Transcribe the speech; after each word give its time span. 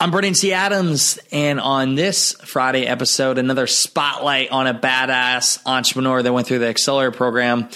I'm 0.00 0.12
Brandon 0.12 0.32
T. 0.32 0.52
Adams, 0.52 1.18
and 1.32 1.58
on 1.58 1.96
this 1.96 2.32
Friday 2.44 2.86
episode, 2.86 3.36
another 3.36 3.66
spotlight 3.66 4.48
on 4.52 4.68
a 4.68 4.72
badass 4.72 5.58
entrepreneur 5.66 6.22
that 6.22 6.32
went 6.32 6.46
through 6.46 6.60
the 6.60 6.68
Accelerator 6.68 7.10
program. 7.10 7.68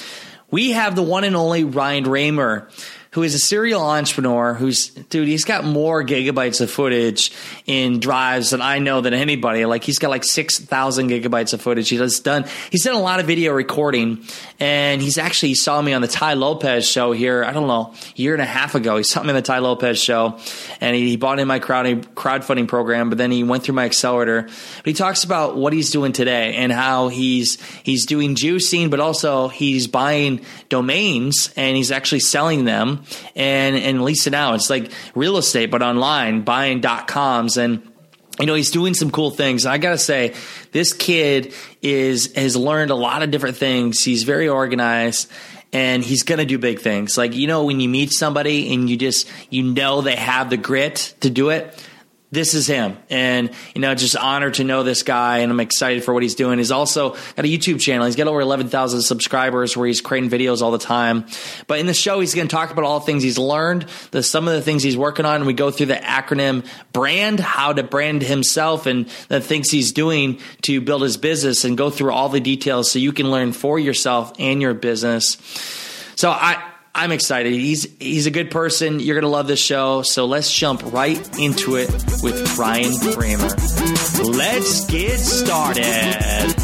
We 0.48 0.70
have 0.70 0.94
the 0.94 1.02
one 1.02 1.24
and 1.24 1.34
only 1.34 1.64
Ryan 1.64 2.04
Raymer 2.04 2.68
who 3.12 3.22
is 3.22 3.34
a 3.34 3.38
serial 3.38 3.82
entrepreneur 3.82 4.54
who's 4.54 4.88
dude 4.88 5.28
he's 5.28 5.44
got 5.44 5.64
more 5.64 6.02
gigabytes 6.02 6.60
of 6.62 6.70
footage 6.70 7.30
in 7.66 8.00
drives 8.00 8.50
than 8.50 8.62
i 8.62 8.78
know 8.78 9.00
than 9.00 9.14
anybody. 9.14 9.64
Like 9.66 9.84
he's 9.84 9.98
got 9.98 10.10
like 10.10 10.24
6000 10.24 11.10
gigabytes 11.10 11.52
of 11.52 11.60
footage. 11.60 11.88
He's 11.88 12.20
done 12.20 12.44
he's 12.70 12.84
done 12.84 12.94
a 12.94 13.00
lot 13.00 13.20
of 13.20 13.26
video 13.26 13.52
recording 13.52 14.24
and 14.58 15.02
he's 15.02 15.18
actually 15.18 15.50
he 15.50 15.54
saw 15.54 15.80
me 15.80 15.92
on 15.92 16.02
the 16.02 16.08
Tai 16.08 16.34
Lopez 16.34 16.88
show 16.88 17.12
here 17.12 17.44
i 17.44 17.52
don't 17.52 17.66
know 17.66 17.94
year 18.14 18.32
and 18.32 18.42
a 18.42 18.46
half 18.46 18.74
ago. 18.74 18.96
He 18.96 19.02
saw 19.02 19.22
me 19.22 19.30
on 19.30 19.34
the 19.34 19.42
Tai 19.42 19.58
Lopez 19.58 20.00
show 20.00 20.38
and 20.80 20.96
he, 20.96 21.10
he 21.10 21.16
bought 21.16 21.38
in 21.38 21.48
my 21.48 21.58
crowding, 21.58 22.02
crowdfunding 22.02 22.68
program 22.68 23.08
but 23.08 23.18
then 23.18 23.30
he 23.30 23.44
went 23.44 23.62
through 23.62 23.74
my 23.74 23.84
accelerator. 23.84 24.42
But 24.42 24.86
he 24.86 24.94
talks 24.94 25.24
about 25.24 25.56
what 25.56 25.72
he's 25.72 25.90
doing 25.90 26.12
today 26.12 26.54
and 26.56 26.72
how 26.72 27.08
he's 27.08 27.60
he's 27.82 28.06
doing 28.06 28.34
juicing 28.34 28.90
but 28.90 29.00
also 29.00 29.48
he's 29.48 29.86
buying 29.86 30.44
domains 30.68 31.52
and 31.56 31.76
he's 31.76 31.92
actually 31.92 32.20
selling 32.20 32.64
them 32.64 33.01
and 33.34 33.76
and 33.76 34.04
lease 34.04 34.26
it 34.26 34.34
out. 34.34 34.54
It's 34.56 34.70
like 34.70 34.90
real 35.14 35.36
estate, 35.36 35.70
but 35.70 35.82
online, 35.82 36.42
buying 36.42 36.80
dot 36.80 37.06
coms. 37.06 37.56
And 37.56 37.82
you 38.38 38.46
know 38.46 38.54
he's 38.54 38.70
doing 38.70 38.94
some 38.94 39.10
cool 39.10 39.30
things. 39.30 39.66
I 39.66 39.78
gotta 39.78 39.98
say 39.98 40.34
this 40.72 40.92
kid 40.92 41.54
is 41.82 42.32
has 42.34 42.56
learned 42.56 42.90
a 42.90 42.94
lot 42.94 43.22
of 43.22 43.30
different 43.30 43.56
things. 43.56 44.02
He's 44.02 44.22
very 44.22 44.48
organized 44.48 45.30
and 45.72 46.04
he's 46.04 46.22
gonna 46.22 46.44
do 46.44 46.58
big 46.58 46.80
things. 46.80 47.16
Like 47.16 47.34
you 47.34 47.46
know 47.46 47.64
when 47.64 47.80
you 47.80 47.88
meet 47.88 48.12
somebody 48.12 48.72
and 48.72 48.88
you 48.88 48.96
just 48.96 49.28
you 49.50 49.62
know 49.62 50.00
they 50.00 50.16
have 50.16 50.50
the 50.50 50.56
grit 50.56 51.14
to 51.20 51.30
do 51.30 51.50
it 51.50 51.78
this 52.32 52.54
is 52.54 52.66
him. 52.66 52.96
And, 53.10 53.50
you 53.74 53.82
know, 53.82 53.94
just 53.94 54.16
honored 54.16 54.54
to 54.54 54.64
know 54.64 54.82
this 54.82 55.02
guy 55.02 55.38
and 55.38 55.52
I'm 55.52 55.60
excited 55.60 56.02
for 56.02 56.14
what 56.14 56.22
he's 56.22 56.34
doing. 56.34 56.56
He's 56.56 56.72
also 56.72 57.10
got 57.10 57.44
a 57.44 57.48
YouTube 57.48 57.78
channel. 57.78 58.06
He's 58.06 58.16
got 58.16 58.26
over 58.26 58.40
11,000 58.40 59.02
subscribers 59.02 59.76
where 59.76 59.86
he's 59.86 60.00
creating 60.00 60.30
videos 60.30 60.62
all 60.62 60.70
the 60.70 60.78
time. 60.78 61.26
But 61.66 61.78
in 61.78 61.86
the 61.86 61.94
show, 61.94 62.20
he's 62.20 62.34
going 62.34 62.48
to 62.48 62.54
talk 62.54 62.70
about 62.70 62.84
all 62.84 63.00
the 63.00 63.06
things 63.06 63.22
he's 63.22 63.36
learned, 63.36 63.86
the, 64.12 64.22
some 64.22 64.48
of 64.48 64.54
the 64.54 64.62
things 64.62 64.82
he's 64.82 64.96
working 64.96 65.26
on. 65.26 65.44
We 65.44 65.52
go 65.52 65.70
through 65.70 65.86
the 65.86 65.94
acronym 65.96 66.66
brand, 66.92 67.38
how 67.38 67.74
to 67.74 67.82
brand 67.82 68.22
himself 68.22 68.86
and 68.86 69.06
the 69.28 69.42
things 69.42 69.70
he's 69.70 69.92
doing 69.92 70.40
to 70.62 70.80
build 70.80 71.02
his 71.02 71.18
business 71.18 71.64
and 71.64 71.76
go 71.76 71.90
through 71.90 72.12
all 72.12 72.30
the 72.30 72.40
details 72.40 72.90
so 72.90 72.98
you 72.98 73.12
can 73.12 73.30
learn 73.30 73.52
for 73.52 73.78
yourself 73.78 74.32
and 74.38 74.62
your 74.62 74.72
business. 74.72 75.36
So 76.16 76.30
I, 76.30 76.71
I'm 76.94 77.10
excited. 77.10 77.54
He's 77.54 77.86
he's 77.98 78.26
a 78.26 78.30
good 78.30 78.50
person. 78.50 79.00
You're 79.00 79.18
gonna 79.18 79.32
love 79.32 79.46
this 79.46 79.60
show. 79.60 80.02
So 80.02 80.26
let's 80.26 80.52
jump 80.52 80.92
right 80.92 81.18
into 81.38 81.76
it 81.76 81.90
with 82.22 82.58
Ryan 82.58 82.92
Raymer. 83.16 83.48
Let's 84.36 84.84
get 84.86 85.18
started. 85.18 86.54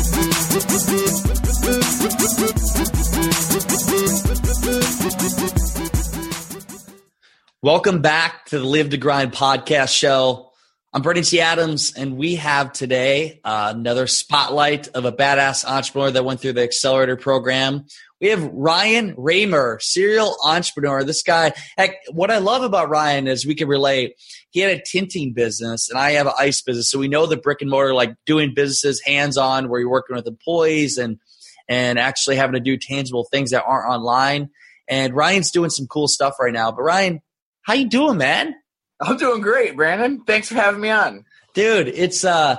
Welcome 7.62 8.02
back 8.02 8.44
to 8.46 8.58
the 8.58 8.66
Live 8.66 8.90
to 8.90 8.98
Grind 8.98 9.32
podcast 9.32 9.96
show. 9.96 10.50
I'm 10.92 11.02
Brandon 11.02 11.24
T. 11.24 11.40
Adams, 11.40 11.94
and 11.96 12.16
we 12.16 12.36
have 12.36 12.72
today 12.72 13.40
uh, 13.44 13.72
another 13.74 14.06
spotlight 14.06 14.88
of 14.88 15.04
a 15.04 15.12
badass 15.12 15.64
entrepreneur 15.64 16.10
that 16.10 16.24
went 16.24 16.40
through 16.40 16.54
the 16.54 16.62
accelerator 16.62 17.16
program. 17.16 17.86
We 18.20 18.28
have 18.28 18.50
Ryan 18.52 19.14
Raymer, 19.16 19.78
serial 19.80 20.36
entrepreneur. 20.44 21.04
This 21.04 21.22
guy, 21.22 21.52
heck, 21.76 21.94
what 22.10 22.32
I 22.32 22.38
love 22.38 22.62
about 22.62 22.88
Ryan 22.88 23.28
is 23.28 23.46
we 23.46 23.54
can 23.54 23.68
relate. 23.68 24.14
He 24.50 24.60
had 24.60 24.76
a 24.76 24.82
tinting 24.82 25.34
business, 25.34 25.88
and 25.88 25.98
I 25.98 26.12
have 26.12 26.26
an 26.26 26.32
ice 26.38 26.60
business, 26.60 26.90
so 26.90 26.98
we 26.98 27.06
know 27.06 27.26
the 27.26 27.36
brick 27.36 27.60
and 27.60 27.70
mortar, 27.70 27.94
like 27.94 28.14
doing 28.26 28.54
businesses 28.54 29.00
hands 29.04 29.36
on, 29.36 29.68
where 29.68 29.78
you're 29.78 29.90
working 29.90 30.16
with 30.16 30.26
employees 30.26 30.98
and 30.98 31.18
and 31.68 31.98
actually 31.98 32.36
having 32.36 32.54
to 32.54 32.60
do 32.60 32.76
tangible 32.76 33.24
things 33.30 33.50
that 33.50 33.62
aren't 33.64 33.88
online. 33.88 34.48
And 34.88 35.14
Ryan's 35.14 35.50
doing 35.50 35.70
some 35.70 35.86
cool 35.86 36.08
stuff 36.08 36.36
right 36.40 36.52
now. 36.52 36.72
But 36.72 36.82
Ryan, 36.82 37.20
how 37.62 37.74
you 37.74 37.88
doing, 37.88 38.16
man? 38.16 38.54
I'm 39.00 39.16
doing 39.18 39.42
great, 39.42 39.76
Brandon. 39.76 40.24
Thanks 40.24 40.48
for 40.48 40.54
having 40.54 40.80
me 40.80 40.90
on, 40.90 41.24
dude. 41.54 41.88
It's 41.88 42.24
uh. 42.24 42.56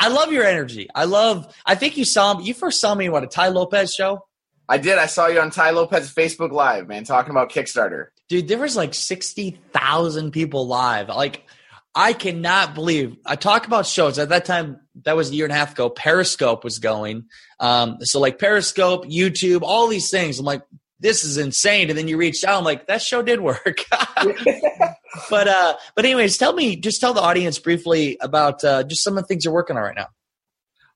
I 0.00 0.08
love 0.08 0.32
your 0.32 0.44
energy. 0.44 0.88
I 0.94 1.04
love. 1.04 1.54
I 1.64 1.76
think 1.76 1.96
you 1.96 2.04
saw 2.04 2.40
you 2.40 2.54
first 2.54 2.80
saw 2.80 2.94
me 2.94 3.08
what 3.08 3.22
a 3.22 3.28
Tai 3.28 3.48
Lopez 3.48 3.94
show. 3.94 4.24
I 4.68 4.78
did. 4.78 4.98
I 4.98 5.06
saw 5.06 5.26
you 5.26 5.40
on 5.40 5.50
Tai 5.50 5.70
Lopez 5.70 6.12
Facebook 6.12 6.52
Live, 6.52 6.88
man, 6.88 7.04
talking 7.04 7.30
about 7.30 7.50
Kickstarter. 7.50 8.06
Dude, 8.28 8.48
there 8.48 8.58
was 8.58 8.76
like 8.76 8.94
60,000 8.94 10.30
people 10.30 10.66
live. 10.66 11.08
Like, 11.08 11.44
I 11.94 12.12
cannot 12.12 12.74
believe. 12.74 13.16
I 13.26 13.36
talk 13.36 13.66
about 13.66 13.86
shows. 13.86 14.18
At 14.18 14.30
that 14.30 14.46
time, 14.46 14.80
that 15.04 15.16
was 15.16 15.30
a 15.30 15.34
year 15.34 15.44
and 15.44 15.52
a 15.52 15.56
half 15.56 15.72
ago, 15.72 15.90
Periscope 15.90 16.64
was 16.64 16.78
going. 16.78 17.24
Um, 17.60 17.98
so, 18.00 18.18
like, 18.20 18.38
Periscope, 18.38 19.04
YouTube, 19.04 19.60
all 19.62 19.86
these 19.88 20.10
things. 20.10 20.38
I'm 20.38 20.46
like, 20.46 20.62
this 20.98 21.24
is 21.24 21.36
insane. 21.36 21.90
And 21.90 21.98
then 21.98 22.08
you 22.08 22.16
reached 22.16 22.44
out. 22.44 22.58
I'm 22.58 22.64
like, 22.64 22.86
that 22.86 23.02
show 23.02 23.22
did 23.22 23.40
work. 23.40 23.84
but, 25.30 25.48
uh, 25.48 25.74
but 25.94 26.04
anyways, 26.04 26.38
tell 26.38 26.54
me, 26.54 26.76
just 26.76 27.00
tell 27.00 27.12
the 27.12 27.20
audience 27.20 27.58
briefly 27.58 28.16
about 28.20 28.64
uh, 28.64 28.82
just 28.84 29.04
some 29.04 29.18
of 29.18 29.24
the 29.24 29.28
things 29.28 29.44
you're 29.44 29.54
working 29.54 29.76
on 29.76 29.82
right 29.82 29.96
now. 29.96 30.08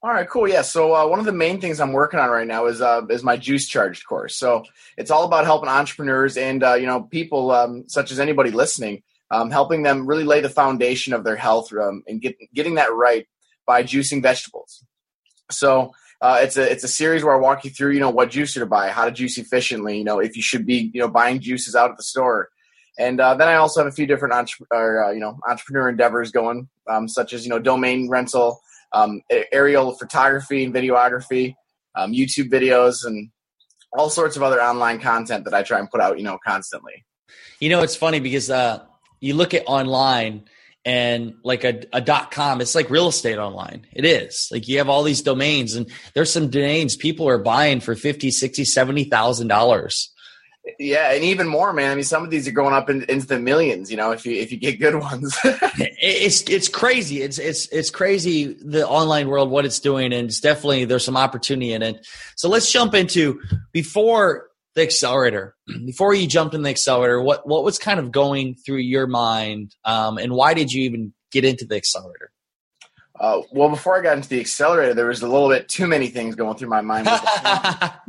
All 0.00 0.10
right, 0.10 0.28
cool. 0.28 0.46
Yeah. 0.46 0.62
So 0.62 0.94
uh, 0.94 1.08
one 1.08 1.18
of 1.18 1.24
the 1.24 1.32
main 1.32 1.60
things 1.60 1.80
I'm 1.80 1.92
working 1.92 2.20
on 2.20 2.30
right 2.30 2.46
now 2.46 2.66
is 2.66 2.80
uh, 2.80 3.02
is 3.10 3.24
my 3.24 3.36
Juice 3.36 3.66
Charged 3.66 4.06
course. 4.06 4.36
So 4.36 4.62
it's 4.96 5.10
all 5.10 5.24
about 5.24 5.44
helping 5.44 5.68
entrepreneurs 5.68 6.36
and 6.36 6.62
uh, 6.62 6.74
you 6.74 6.86
know 6.86 7.02
people 7.02 7.50
um, 7.50 7.84
such 7.88 8.12
as 8.12 8.20
anybody 8.20 8.52
listening, 8.52 9.02
um, 9.32 9.50
helping 9.50 9.82
them 9.82 10.06
really 10.06 10.22
lay 10.22 10.40
the 10.40 10.48
foundation 10.48 11.14
of 11.14 11.24
their 11.24 11.34
health 11.34 11.72
um, 11.72 12.04
and 12.06 12.20
get, 12.20 12.36
getting 12.54 12.76
that 12.76 12.94
right 12.94 13.26
by 13.66 13.82
juicing 13.82 14.22
vegetables. 14.22 14.84
So 15.50 15.92
uh, 16.20 16.38
it's 16.42 16.56
a 16.56 16.70
it's 16.70 16.84
a 16.84 16.88
series 16.88 17.24
where 17.24 17.34
I 17.34 17.40
walk 17.40 17.64
you 17.64 17.70
through 17.70 17.90
you 17.90 18.00
know 18.00 18.10
what 18.10 18.30
juicer 18.30 18.60
to 18.60 18.66
buy, 18.66 18.90
how 18.90 19.04
to 19.04 19.10
juice 19.10 19.36
efficiently, 19.36 19.98
you 19.98 20.04
know 20.04 20.20
if 20.20 20.36
you 20.36 20.42
should 20.42 20.64
be 20.64 20.92
you 20.94 21.00
know 21.00 21.08
buying 21.08 21.40
juices 21.40 21.74
out 21.74 21.90
at 21.90 21.96
the 21.96 22.04
store, 22.04 22.50
and 23.00 23.20
uh, 23.20 23.34
then 23.34 23.48
I 23.48 23.54
also 23.54 23.80
have 23.80 23.92
a 23.92 23.96
few 23.96 24.06
different 24.06 24.34
entre- 24.34 24.66
or, 24.70 25.06
uh, 25.06 25.10
you 25.10 25.18
know 25.18 25.40
entrepreneur 25.48 25.88
endeavors 25.88 26.30
going, 26.30 26.68
um, 26.88 27.08
such 27.08 27.32
as 27.32 27.44
you 27.44 27.50
know 27.50 27.58
domain 27.58 28.08
rental 28.08 28.60
um, 28.92 29.20
aerial 29.52 29.92
photography 29.92 30.64
and 30.64 30.74
videography, 30.74 31.54
um, 31.94 32.12
YouTube 32.12 32.50
videos, 32.50 33.04
and 33.04 33.30
all 33.92 34.10
sorts 34.10 34.36
of 34.36 34.42
other 34.42 34.62
online 34.62 35.00
content 35.00 35.44
that 35.44 35.54
I 35.54 35.62
try 35.62 35.78
and 35.78 35.90
put 35.90 36.00
out, 36.00 36.18
you 36.18 36.24
know, 36.24 36.38
constantly. 36.44 37.04
You 37.60 37.70
know, 37.70 37.82
it's 37.82 37.96
funny 37.96 38.20
because 38.20 38.50
uh, 38.50 38.84
you 39.20 39.34
look 39.34 39.54
at 39.54 39.64
online 39.66 40.44
and 40.84 41.34
like 41.42 41.64
a, 41.64 41.82
a 41.92 42.00
dot 42.00 42.30
com, 42.30 42.60
it's 42.60 42.74
like 42.74 42.88
real 42.90 43.08
estate 43.08 43.38
online. 43.38 43.86
It 43.92 44.04
is 44.04 44.48
like 44.50 44.68
you 44.68 44.78
have 44.78 44.88
all 44.88 45.02
these 45.02 45.22
domains 45.22 45.74
and 45.74 45.90
there's 46.14 46.32
some 46.32 46.48
domains 46.48 46.96
people 46.96 47.28
are 47.28 47.38
buying 47.38 47.80
for 47.80 47.94
50, 47.94 48.30
60, 48.30 48.64
70,000 48.64 49.48
dollars 49.48 50.12
yeah, 50.78 51.12
and 51.12 51.24
even 51.24 51.46
more, 51.48 51.72
man. 51.72 51.90
I 51.90 51.94
mean, 51.94 52.04
some 52.04 52.24
of 52.24 52.30
these 52.30 52.46
are 52.48 52.52
going 52.52 52.74
up 52.74 52.90
in, 52.90 53.02
into 53.04 53.26
the 53.26 53.38
millions. 53.38 53.90
You 53.90 53.96
know, 53.96 54.12
if 54.12 54.24
you 54.26 54.32
if 54.32 54.50
you 54.52 54.58
get 54.58 54.78
good 54.78 54.96
ones. 54.96 55.36
it's 55.44 56.42
it's 56.42 56.68
crazy. 56.68 57.22
It's 57.22 57.38
it's 57.38 57.68
it's 57.68 57.90
crazy 57.90 58.54
the 58.54 58.86
online 58.86 59.28
world 59.28 59.50
what 59.50 59.64
it's 59.64 59.80
doing, 59.80 60.12
and 60.12 60.28
it's 60.28 60.40
definitely 60.40 60.84
there's 60.84 61.04
some 61.04 61.16
opportunity 61.16 61.72
in 61.72 61.82
it. 61.82 62.06
So 62.36 62.48
let's 62.48 62.70
jump 62.70 62.94
into 62.94 63.40
before 63.72 64.48
the 64.74 64.82
accelerator. 64.82 65.54
Before 65.86 66.14
you 66.14 66.26
jumped 66.26 66.54
in 66.54 66.62
the 66.62 66.70
accelerator, 66.70 67.20
what 67.20 67.46
what 67.46 67.64
was 67.64 67.78
kind 67.78 68.00
of 68.00 68.12
going 68.12 68.54
through 68.54 68.78
your 68.78 69.06
mind, 69.06 69.74
um, 69.84 70.18
and 70.18 70.32
why 70.32 70.54
did 70.54 70.72
you 70.72 70.84
even 70.84 71.12
get 71.30 71.44
into 71.44 71.64
the 71.64 71.76
accelerator? 71.76 72.30
Uh, 73.20 73.42
well, 73.50 73.68
before 73.68 73.98
I 73.98 74.02
got 74.02 74.16
into 74.16 74.28
the 74.28 74.40
accelerator, 74.40 74.94
there 74.94 75.06
was 75.06 75.22
a 75.22 75.28
little 75.28 75.48
bit 75.48 75.68
too 75.68 75.86
many 75.86 76.08
things 76.08 76.36
going 76.36 76.56
through 76.56 76.68
my 76.68 76.82
mind. 76.82 77.06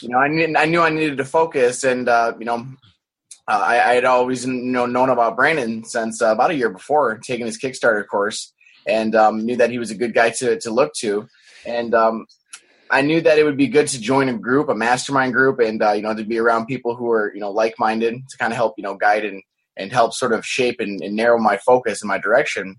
you 0.00 0.08
know, 0.08 0.18
I, 0.18 0.28
knew, 0.28 0.54
I 0.56 0.64
knew 0.64 0.80
I 0.80 0.90
needed 0.90 1.18
to 1.18 1.24
focus, 1.24 1.84
and 1.84 2.08
uh, 2.08 2.32
you 2.38 2.46
know, 2.46 2.66
uh, 3.46 3.60
I, 3.62 3.90
I, 3.90 3.94
had 3.94 4.04
always 4.04 4.46
you 4.46 4.52
know, 4.52 4.86
known 4.86 5.10
about 5.10 5.36
Brandon 5.36 5.84
since 5.84 6.22
uh, 6.22 6.32
about 6.32 6.52
a 6.52 6.54
year 6.54 6.70
before 6.70 7.18
taking 7.18 7.46
his 7.46 7.58
Kickstarter 7.58 8.06
course, 8.06 8.52
and 8.86 9.14
um, 9.14 9.44
knew 9.44 9.56
that 9.56 9.70
he 9.70 9.78
was 9.78 9.90
a 9.90 9.96
good 9.96 10.14
guy 10.14 10.30
to 10.30 10.58
to 10.60 10.70
look 10.70 10.94
to, 11.00 11.28
and 11.66 11.94
um, 11.94 12.26
I 12.90 13.02
knew 13.02 13.20
that 13.20 13.38
it 13.38 13.44
would 13.44 13.56
be 13.56 13.68
good 13.68 13.88
to 13.88 14.00
join 14.00 14.28
a 14.28 14.38
group, 14.38 14.68
a 14.68 14.74
mastermind 14.74 15.32
group, 15.32 15.60
and 15.60 15.82
uh, 15.82 15.92
you 15.92 16.02
know, 16.02 16.14
to 16.14 16.24
be 16.24 16.38
around 16.38 16.66
people 16.66 16.96
who 16.96 17.10
are 17.10 17.32
you 17.34 17.40
know 17.40 17.50
like 17.50 17.74
minded 17.78 18.28
to 18.28 18.38
kind 18.38 18.52
of 18.52 18.56
help 18.56 18.74
you 18.78 18.84
know 18.84 18.94
guide 18.94 19.24
and 19.24 19.42
and 19.76 19.92
help 19.92 20.12
sort 20.12 20.32
of 20.32 20.44
shape 20.44 20.80
and, 20.80 21.02
and 21.02 21.14
narrow 21.14 21.38
my 21.38 21.56
focus 21.58 22.02
and 22.02 22.08
my 22.08 22.18
direction. 22.18 22.76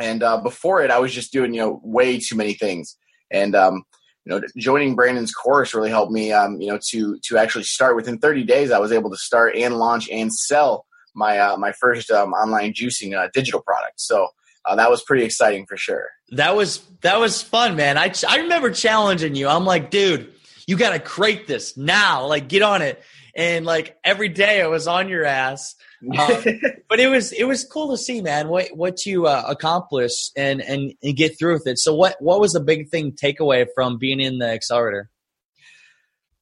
And 0.00 0.22
uh, 0.22 0.40
before 0.40 0.82
it, 0.82 0.90
I 0.90 0.98
was 0.98 1.12
just 1.12 1.32
doing 1.32 1.54
you 1.54 1.60
know 1.60 1.80
way 1.82 2.18
too 2.18 2.36
many 2.36 2.54
things. 2.54 2.96
And 3.30 3.54
um, 3.54 3.84
you 4.24 4.32
know, 4.32 4.42
joining 4.56 4.94
Brandon's 4.94 5.32
course 5.32 5.74
really 5.74 5.90
helped 5.90 6.12
me. 6.12 6.32
Um, 6.32 6.60
you 6.60 6.68
know, 6.68 6.78
to 6.90 7.18
to 7.24 7.38
actually 7.38 7.64
start 7.64 7.96
within 7.96 8.18
30 8.18 8.44
days, 8.44 8.70
I 8.70 8.78
was 8.78 8.92
able 8.92 9.10
to 9.10 9.16
start 9.16 9.54
and 9.56 9.76
launch 9.76 10.08
and 10.10 10.32
sell 10.32 10.86
my 11.14 11.38
uh, 11.38 11.56
my 11.56 11.72
first 11.72 12.10
um, 12.10 12.32
online 12.32 12.72
juicing 12.72 13.16
uh, 13.16 13.28
digital 13.32 13.60
product. 13.60 14.00
So 14.00 14.28
uh, 14.64 14.76
that 14.76 14.90
was 14.90 15.02
pretty 15.02 15.24
exciting 15.24 15.66
for 15.66 15.76
sure. 15.76 16.08
That 16.30 16.56
was 16.56 16.82
that 17.02 17.20
was 17.20 17.42
fun, 17.42 17.76
man. 17.76 17.98
I 17.98 18.12
I 18.28 18.38
remember 18.38 18.70
challenging 18.70 19.34
you. 19.34 19.48
I'm 19.48 19.64
like, 19.64 19.90
dude, 19.90 20.32
you 20.66 20.76
got 20.76 20.90
to 20.90 20.98
create 20.98 21.46
this 21.46 21.76
now. 21.76 22.26
Like, 22.26 22.48
get 22.48 22.62
on 22.62 22.82
it. 22.82 23.02
And 23.36 23.66
like 23.66 23.96
every 24.04 24.28
day, 24.28 24.62
I 24.62 24.68
was 24.68 24.86
on 24.86 25.08
your 25.08 25.24
ass. 25.24 25.74
Um, 26.02 26.44
but 26.88 27.00
it 27.00 27.08
was 27.08 27.32
it 27.32 27.44
was 27.44 27.64
cool 27.64 27.90
to 27.90 27.96
see, 27.96 28.20
man, 28.20 28.48
what 28.48 28.68
what 28.76 29.06
you 29.06 29.26
uh, 29.26 29.44
accomplished 29.46 30.32
and, 30.36 30.60
and 30.60 30.94
and 31.02 31.16
get 31.16 31.38
through 31.38 31.54
with 31.54 31.66
it. 31.66 31.78
So 31.78 31.94
what 31.94 32.16
what 32.20 32.40
was 32.40 32.52
the 32.52 32.60
big 32.60 32.88
thing 32.90 33.12
takeaway 33.12 33.66
from 33.74 33.98
being 33.98 34.20
in 34.20 34.38
the 34.38 34.48
accelerator? 34.48 35.10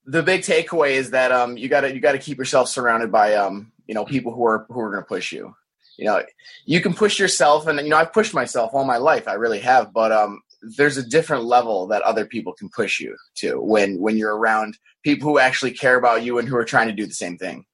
The 0.04 0.22
big 0.22 0.42
takeaway 0.42 0.92
is 0.92 1.10
that 1.10 1.30
um 1.32 1.56
you 1.56 1.68
gotta 1.68 1.94
you 1.94 2.00
gotta 2.00 2.18
keep 2.18 2.38
yourself 2.38 2.68
surrounded 2.68 3.12
by 3.12 3.34
um 3.34 3.72
you 3.86 3.94
know 3.94 4.04
people 4.04 4.32
who 4.32 4.44
are 4.44 4.66
who 4.68 4.80
are 4.80 4.90
going 4.90 5.02
to 5.02 5.06
push 5.06 5.32
you 5.32 5.54
you 5.98 6.04
know 6.04 6.22
you 6.64 6.80
can 6.80 6.94
push 6.94 7.18
yourself 7.18 7.66
and 7.66 7.78
you 7.80 7.88
know 7.88 7.96
i've 7.96 8.12
pushed 8.12 8.34
myself 8.34 8.70
all 8.72 8.84
my 8.84 8.96
life 8.96 9.28
i 9.28 9.34
really 9.34 9.60
have 9.60 9.92
but 9.92 10.12
um 10.12 10.40
there's 10.76 10.96
a 10.96 11.02
different 11.06 11.44
level 11.44 11.86
that 11.88 12.02
other 12.02 12.24
people 12.24 12.52
can 12.52 12.68
push 12.68 13.00
you 13.00 13.16
to 13.34 13.60
when 13.60 14.00
when 14.00 14.16
you're 14.16 14.36
around 14.36 14.78
people 15.02 15.28
who 15.28 15.38
actually 15.38 15.72
care 15.72 15.96
about 15.96 16.22
you 16.22 16.38
and 16.38 16.48
who 16.48 16.56
are 16.56 16.64
trying 16.64 16.88
to 16.88 16.94
do 16.94 17.06
the 17.06 17.14
same 17.14 17.36
thing 17.36 17.64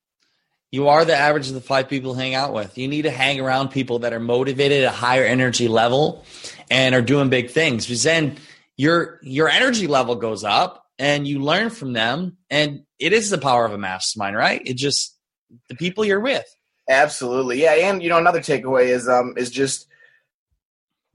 you 0.70 0.88
are 0.88 1.04
the 1.04 1.16
average 1.16 1.48
of 1.48 1.54
the 1.54 1.60
five 1.60 1.88
people 1.88 2.14
hang 2.14 2.34
out 2.34 2.52
with. 2.52 2.76
You 2.76 2.88
need 2.88 3.02
to 3.02 3.10
hang 3.10 3.40
around 3.40 3.70
people 3.70 4.00
that 4.00 4.12
are 4.12 4.20
motivated 4.20 4.84
at 4.84 4.92
a 4.92 4.96
higher 4.96 5.24
energy 5.24 5.66
level 5.66 6.24
and 6.70 6.94
are 6.94 7.02
doing 7.02 7.30
big 7.30 7.50
things. 7.50 7.86
Because 7.86 8.02
then 8.02 8.36
your 8.76 9.18
your 9.22 9.48
energy 9.48 9.86
level 9.86 10.16
goes 10.16 10.44
up 10.44 10.84
and 10.98 11.26
you 11.26 11.40
learn 11.40 11.70
from 11.70 11.94
them. 11.94 12.36
And 12.50 12.82
it 12.98 13.12
is 13.12 13.30
the 13.30 13.38
power 13.38 13.64
of 13.64 13.72
a 13.72 13.78
mastermind 13.78 14.36
right? 14.36 14.60
It 14.64 14.74
just 14.74 15.16
the 15.68 15.74
people 15.74 16.04
you're 16.04 16.20
with. 16.20 16.44
Absolutely. 16.88 17.62
Yeah. 17.62 17.72
And 17.72 18.02
you 18.02 18.10
know 18.10 18.18
another 18.18 18.40
takeaway 18.40 18.88
is 18.88 19.08
um 19.08 19.34
is 19.36 19.50
just 19.50 19.86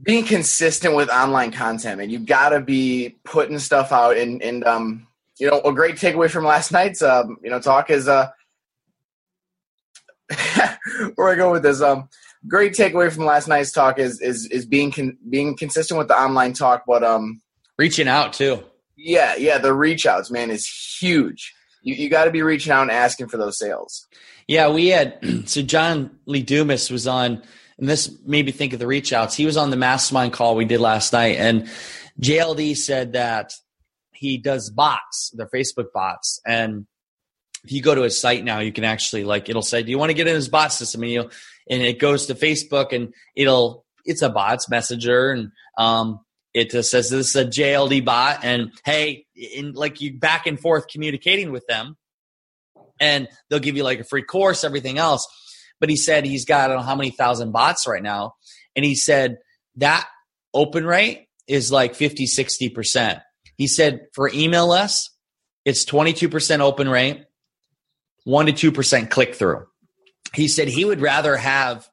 being 0.02 0.26
consistent 0.26 0.96
with 0.96 1.10
online 1.10 1.52
content 1.52 2.02
and 2.02 2.12
you've 2.12 2.26
gotta 2.26 2.60
be 2.60 3.18
putting 3.24 3.60
stuff 3.60 3.92
out 3.92 4.18
and 4.18 4.42
and 4.42 4.64
um 4.66 5.08
you 5.40 5.50
know 5.50 5.62
a 5.62 5.72
great 5.72 5.96
takeaway 5.96 6.30
from 6.30 6.44
last 6.44 6.72
night's 6.72 7.02
um 7.02 7.38
you 7.44 7.50
know 7.50 7.60
talk 7.60 7.90
is 7.90 8.08
uh 8.08 8.30
where 11.16 11.30
I 11.30 11.36
go 11.36 11.52
with 11.52 11.64
this 11.64 11.82
um 11.82 12.10
great 12.48 12.74
takeaway 12.74 13.12
from 13.12 13.26
last 13.26 13.48
night's 13.48 13.72
talk 13.72 14.00
is 14.00 14.22
is 14.22 14.46
is 14.48 14.66
being 14.66 14.92
con- 14.92 15.18
being 15.30 15.56
consistent 15.58 15.98
with 15.98 16.08
the 16.08 16.16
online 16.16 16.54
talk 16.54 16.84
but 16.88 17.04
um 17.04 17.42
reaching 17.78 18.08
out 18.08 18.34
too. 18.34 18.64
Yeah 18.96 19.36
yeah 19.36 19.58
the 19.58 19.74
reach 19.74 20.06
outs 20.06 20.32
man 20.32 20.52
is 20.52 20.68
huge. 21.00 21.54
You, 21.82 21.96
you 21.96 22.10
got 22.10 22.26
to 22.26 22.32
be 22.32 22.42
reaching 22.42 22.72
out 22.72 22.84
and 22.84 22.92
asking 22.92 23.28
for 23.28 23.38
those 23.38 23.58
sales. 23.58 24.08
Yeah 24.48 24.70
we 24.70 24.88
had 24.88 25.20
so 25.46 25.62
john 25.62 26.12
lee 26.26 26.44
dumas 26.44 26.90
was 26.90 27.08
on 27.08 27.42
and 27.78 27.90
this 27.90 28.16
made 28.26 28.46
me 28.46 28.52
think 28.52 28.74
of 28.74 28.80
the 28.80 28.88
reach 28.88 29.14
outs. 29.14 29.36
He 29.36 29.46
was 29.46 29.58
on 29.58 29.70
the 29.70 29.76
mastermind 29.78 30.34
call 30.34 30.56
we 30.56 30.66
did 30.66 30.80
last 30.80 31.14
night, 31.14 31.38
and 31.38 31.68
JLD 32.22 32.78
said 32.78 33.14
that 33.14 33.54
he 34.12 34.38
does 34.38 34.70
bots, 34.70 35.32
they're 35.34 35.50
Facebook 35.54 35.88
bots, 35.94 36.40
and 36.46 36.86
if 37.64 37.72
you 37.72 37.82
go 37.82 37.96
to 37.96 38.02
his 38.02 38.20
site 38.20 38.44
now, 38.44 38.60
you 38.60 38.72
can 38.72 38.84
actually 38.84 39.24
like 39.24 39.50
it'll 39.50 39.62
say, 39.62 39.84
"Do 39.84 39.92
you 39.92 39.98
want 39.98 40.10
to 40.10 40.16
get 40.16 40.28
in 40.28 40.36
his 40.36 40.50
bot 40.50 40.74
system?" 40.74 41.04
And 41.04 41.12
you 41.12 41.30
and 41.70 41.82
it 41.82 42.00
goes 42.00 42.28
to 42.28 42.36
Facebook, 42.36 42.94
and 42.94 43.14
it'll 43.36 43.86
it's 44.06 44.22
a 44.22 44.30
bots 44.30 44.70
messenger, 44.70 45.32
and 45.32 45.52
um, 45.78 46.20
it 46.54 46.72
just 46.72 46.92
says 46.92 47.10
this 47.10 47.30
is 47.30 47.36
a 47.36 47.46
JLD 47.46 48.04
bot, 48.04 48.44
and 48.44 48.72
hey, 48.86 49.26
in 49.36 49.74
like 49.74 50.02
you 50.02 50.20
back 50.20 50.48
and 50.48 50.60
forth 50.60 50.88
communicating 50.88 51.52
with 51.52 51.66
them, 51.68 51.98
and 53.00 53.28
they'll 53.50 53.60
give 53.60 53.78
you 53.78 53.84
like 53.84 54.00
a 54.00 54.04
free 54.04 54.24
course, 54.24 54.64
everything 54.64 54.98
else 54.98 55.28
but 55.84 55.90
he 55.90 55.98
said 55.98 56.26
he's 56.26 56.46
got 56.46 56.64
I 56.64 56.68
don't 56.68 56.78
know 56.78 56.84
how 56.84 56.96
many 56.96 57.10
thousand 57.10 57.52
bots 57.52 57.86
right 57.88 58.02
now. 58.02 58.36
And 58.74 58.86
he 58.86 58.96
said 58.96 59.40
that 59.76 60.08
open 60.54 60.86
rate 60.86 61.28
is 61.46 61.74
like 61.74 61.94
50, 61.94 62.26
60%. 62.26 63.22
He 63.58 63.68
said 63.68 64.08
for 64.14 64.30
email 64.34 64.66
less, 64.66 65.10
it's 65.66 65.84
22% 65.84 66.62
open 66.62 66.88
rate, 66.88 67.26
1% 68.28 68.56
to 68.56 68.72
2% 68.72 69.10
click 69.10 69.36
through. 69.36 69.66
He 70.34 70.48
said 70.48 70.68
he 70.68 70.86
would 70.86 71.02
rather 71.02 71.36
have 71.38 71.88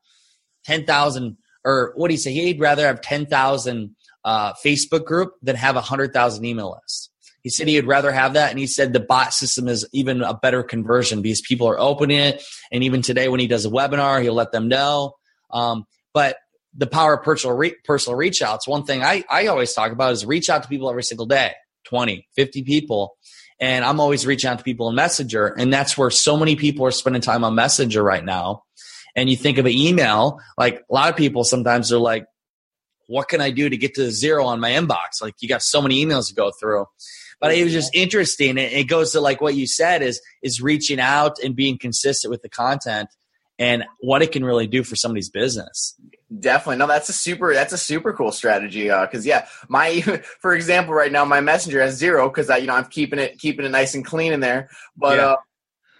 10,000 0.65 1.37
or 1.65 1.93
what 1.94 2.09
do 2.09 2.15
you 2.15 2.19
say? 2.19 2.32
He'd 2.32 2.61
rather 2.61 2.87
have 2.87 3.00
10,000 3.00 3.94
uh, 4.25 4.53
Facebook 4.65 5.05
group 5.05 5.35
than 5.43 5.56
have 5.56 5.75
100,000 5.75 6.44
email 6.44 6.79
lists. 6.82 7.11
He 7.43 7.49
said 7.49 7.69
he'd 7.69 7.87
rather 7.87 8.12
have 8.12 8.35
that. 8.35 8.50
And 8.50 8.59
he 8.59 8.67
said 8.67 8.93
the 8.93 9.00
bot 9.00 9.32
system 9.32 9.67
is 9.69 9.87
even 9.93 10.23
a 10.23 10.35
better 10.35 10.62
conversion 10.62 11.23
because 11.23 11.41
people 11.41 11.67
are 11.69 11.79
opening 11.79 12.19
it. 12.19 12.43
And 12.71 12.85
even 12.85 13.03
today, 13.03 13.29
when 13.29 13.41
he 13.41 13.47
does 13.47 13.65
a 13.65 13.71
webinar, 13.71 14.23
he'll 14.23 14.35
let 14.35 14.53
them 14.53 14.69
know. 14.69 15.15
Um, 15.50 15.87
but 16.12 16.37
the 16.75 16.87
power 16.87 17.15
of 17.15 17.25
personal, 17.25 17.56
re- 17.56 17.76
personal 17.85 18.17
reach 18.17 18.43
outs, 18.43 18.69
one 18.69 18.85
thing 18.85 19.03
I, 19.03 19.25
I 19.31 19.47
always 19.47 19.73
talk 19.73 19.91
about 19.91 20.12
is 20.12 20.26
reach 20.26 20.50
out 20.50 20.62
to 20.62 20.69
people 20.69 20.91
every 20.91 21.03
single 21.03 21.26
day 21.26 21.55
20, 21.87 22.26
50 22.37 22.62
people. 22.62 23.17
And 23.61 23.85
I'm 23.85 24.01
always 24.01 24.27
reaching 24.27 24.49
out 24.49 24.59
to 24.59 24.65
people 24.65 24.89
in 24.89 24.95
Messenger. 24.95 25.49
And 25.49 25.73
that's 25.73 25.97
where 25.97 26.11
so 26.11 26.37
many 26.37 26.57
people 26.57 26.87
are 26.87 26.91
spending 26.91 27.21
time 27.21 27.45
on 27.45 27.55
Messenger 27.55 28.03
right 28.03 28.25
now. 28.25 28.65
And 29.15 29.29
you 29.29 29.37
think 29.37 29.59
of 29.59 29.67
an 29.67 29.73
email, 29.73 30.41
like 30.57 30.83
a 30.91 30.95
lot 30.95 31.11
of 31.11 31.17
people 31.17 31.45
sometimes 31.45 31.93
are 31.93 31.99
like, 31.99 32.27
what 33.07 33.29
can 33.29 33.41
I 33.41 33.51
do 33.51 33.69
to 33.69 33.77
get 33.77 33.95
to 33.97 34.11
zero 34.11 34.47
on 34.47 34.61
my 34.61 34.71
inbox? 34.71 35.21
Like 35.21 35.35
you 35.41 35.49
got 35.49 35.62
so 35.62 35.83
many 35.83 36.05
emails 36.05 36.29
to 36.29 36.35
go 36.35 36.53
through. 36.59 36.87
But 37.41 37.55
it 37.55 37.65
was 37.65 37.73
just 37.73 37.95
interesting. 37.95 38.57
It 38.57 38.85
goes 38.85 39.12
to 39.12 39.21
like 39.21 39.41
what 39.41 39.55
you 39.55 39.67
said 39.67 40.03
is 40.03 40.21
is 40.43 40.61
reaching 40.61 41.01
out 41.01 41.39
and 41.43 41.57
being 41.57 41.79
consistent 41.79 42.31
with 42.31 42.43
the 42.43 42.49
content 42.49 43.09
and 43.61 43.85
what 44.01 44.23
it 44.23 44.33
can 44.33 44.43
really 44.43 44.67
do 44.67 44.83
for 44.83 44.97
somebody's 44.97 45.29
business. 45.29 45.95
Definitely. 46.37 46.79
No, 46.79 46.87
that's 46.87 47.11
a 47.11 47.12
super 47.12 47.53
that's 47.53 47.73
a 47.73 47.79
super 47.79 48.12
cool 48.12 48.33
strategy. 48.33 48.85
because 48.85 49.27
uh, 49.27 49.29
yeah, 49.29 49.47
my 49.69 50.01
for 50.41 50.55
example, 50.55 50.95
right 50.95 51.12
now 51.12 51.25
my 51.25 51.41
messenger 51.41 51.81
has 51.81 51.95
zero 51.95 52.29
because 52.29 52.51
I 52.51 52.57
you 52.57 52.67
know 52.67 52.75
I'm 52.75 52.87
keeping 52.87 53.19
it 53.19 53.39
keeping 53.39 53.65
it 53.65 53.71
nice 53.71 53.95
and 53.95 54.05
clean 54.05 54.33
in 54.33 54.41
there. 54.41 54.71
But 54.97 55.19
yeah. 55.19 55.27
uh, 55.27 55.37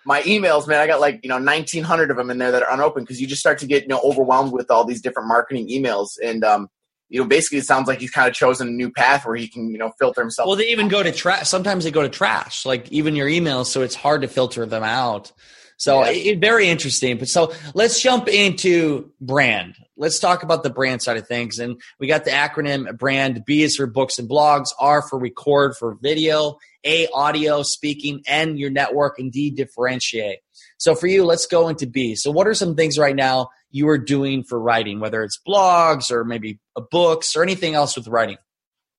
my 0.07 0.23
emails, 0.23 0.67
man, 0.67 0.81
I 0.81 0.87
got 0.87 1.01
like 1.01 1.21
you 1.23 1.29
know 1.29 1.37
1,900 1.37 2.11
of 2.11 2.17
them 2.17 2.31
in 2.31 2.39
there 2.39 2.51
that 2.51 2.63
are 2.63 2.73
unopened 2.73 3.07
because 3.07 3.21
you 3.21 3.27
just 3.27 3.41
start 3.41 3.59
to 3.59 3.67
get 3.67 3.83
you 3.83 3.89
know 3.89 4.01
overwhelmed 4.03 4.53
with 4.53 4.71
all 4.71 4.85
these 4.85 5.03
different 5.03 5.29
marketing 5.29 5.69
emails 5.69 6.13
and 6.23 6.43
um, 6.43 6.69
you 7.11 7.21
know, 7.21 7.27
basically 7.27 7.59
it 7.59 7.67
sounds 7.67 7.89
like 7.89 7.99
he's 7.99 8.13
kind 8.13 8.29
of 8.29 8.35
chosen 8.35 8.69
a 8.69 8.71
new 8.71 8.91
path 8.91 9.27
where 9.27 9.35
he 9.35 9.49
can, 9.49 9.73
you 9.73 9.79
know, 9.79 9.93
filter 9.99 10.21
himself. 10.21 10.47
Well, 10.47 10.55
they 10.55 10.69
even 10.69 10.87
go 10.87 11.03
to 11.03 11.11
trash. 11.11 11.49
Sometimes 11.49 11.83
they 11.83 11.91
go 11.91 12.03
to 12.03 12.09
trash, 12.09 12.65
like 12.65 12.91
even 12.93 13.17
your 13.17 13.27
emails. 13.27 13.67
So 13.67 13.83
it's 13.83 13.97
hard 13.97 14.23
to 14.23 14.29
filter 14.29 14.65
them 14.65 14.85
out. 14.85 15.33
So 15.81 16.05
yeah. 16.05 16.33
it, 16.33 16.41
very 16.41 16.69
interesting. 16.69 17.17
But 17.17 17.29
so 17.29 17.55
let's 17.73 18.03
jump 18.03 18.29
into 18.29 19.11
brand. 19.19 19.77
Let's 19.97 20.19
talk 20.19 20.43
about 20.43 20.63
the 20.63 20.69
brand 20.69 21.01
side 21.01 21.17
of 21.17 21.27
things. 21.27 21.59
And 21.59 21.81
we 21.99 22.07
got 22.07 22.27
the 22.27 22.33
acronym 22.33 22.99
brand. 22.99 23.45
B 23.47 23.63
is 23.63 23.77
for 23.77 23.87
books 23.87 24.19
and 24.19 24.29
blogs. 24.29 24.69
R 24.79 25.01
for 25.01 25.19
record 25.19 25.79
for 25.79 25.97
video. 26.03 26.59
A 26.85 27.09
audio, 27.15 27.63
speaking, 27.63 28.23
and 28.27 28.59
your 28.59 28.69
network. 28.69 29.19
And 29.19 29.33
D 29.33 29.51
differentiate. 29.51 30.41
So 30.77 30.95
for 30.95 31.07
you, 31.07 31.25
let's 31.25 31.47
go 31.47 31.69
into 31.69 31.87
B. 31.87 32.15
So 32.15 32.31
what 32.31 32.47
are 32.47 32.53
some 32.53 32.77
things 32.77 32.99
right 32.99 33.17
now 33.17 33.49
you 33.71 33.89
are 33.89 33.99
doing 33.99 34.45
for 34.45 34.61
writing, 34.61 35.01
whether 35.01 35.23
it's 35.23 35.41
blogs 35.49 36.11
or 36.11 36.25
maybe 36.25 36.59
books 36.91 37.35
or 37.37 37.43
anything 37.43 37.75
else 37.75 37.97
with 37.97 38.07
writing? 38.07 38.37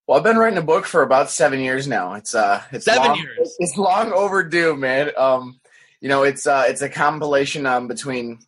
Well, 0.07 0.17
I've 0.17 0.23
been 0.23 0.37
writing 0.37 0.57
a 0.57 0.63
book 0.63 0.85
for 0.85 1.03
about 1.03 1.29
seven 1.29 1.59
years 1.59 1.87
now. 1.87 2.15
It's 2.15 2.33
uh, 2.33 2.63
it's 2.71 2.85
seven 2.85 3.09
long, 3.09 3.17
years. 3.17 3.55
It's 3.59 3.77
long 3.77 4.11
overdue, 4.11 4.75
man. 4.75 5.11
Um, 5.15 5.60
you 6.01 6.09
know, 6.09 6.23
it's 6.23 6.45
uh, 6.45 6.65
it's 6.67 6.81
a 6.81 6.89
compilation 6.89 7.65
um 7.65 7.87
between 7.87 8.39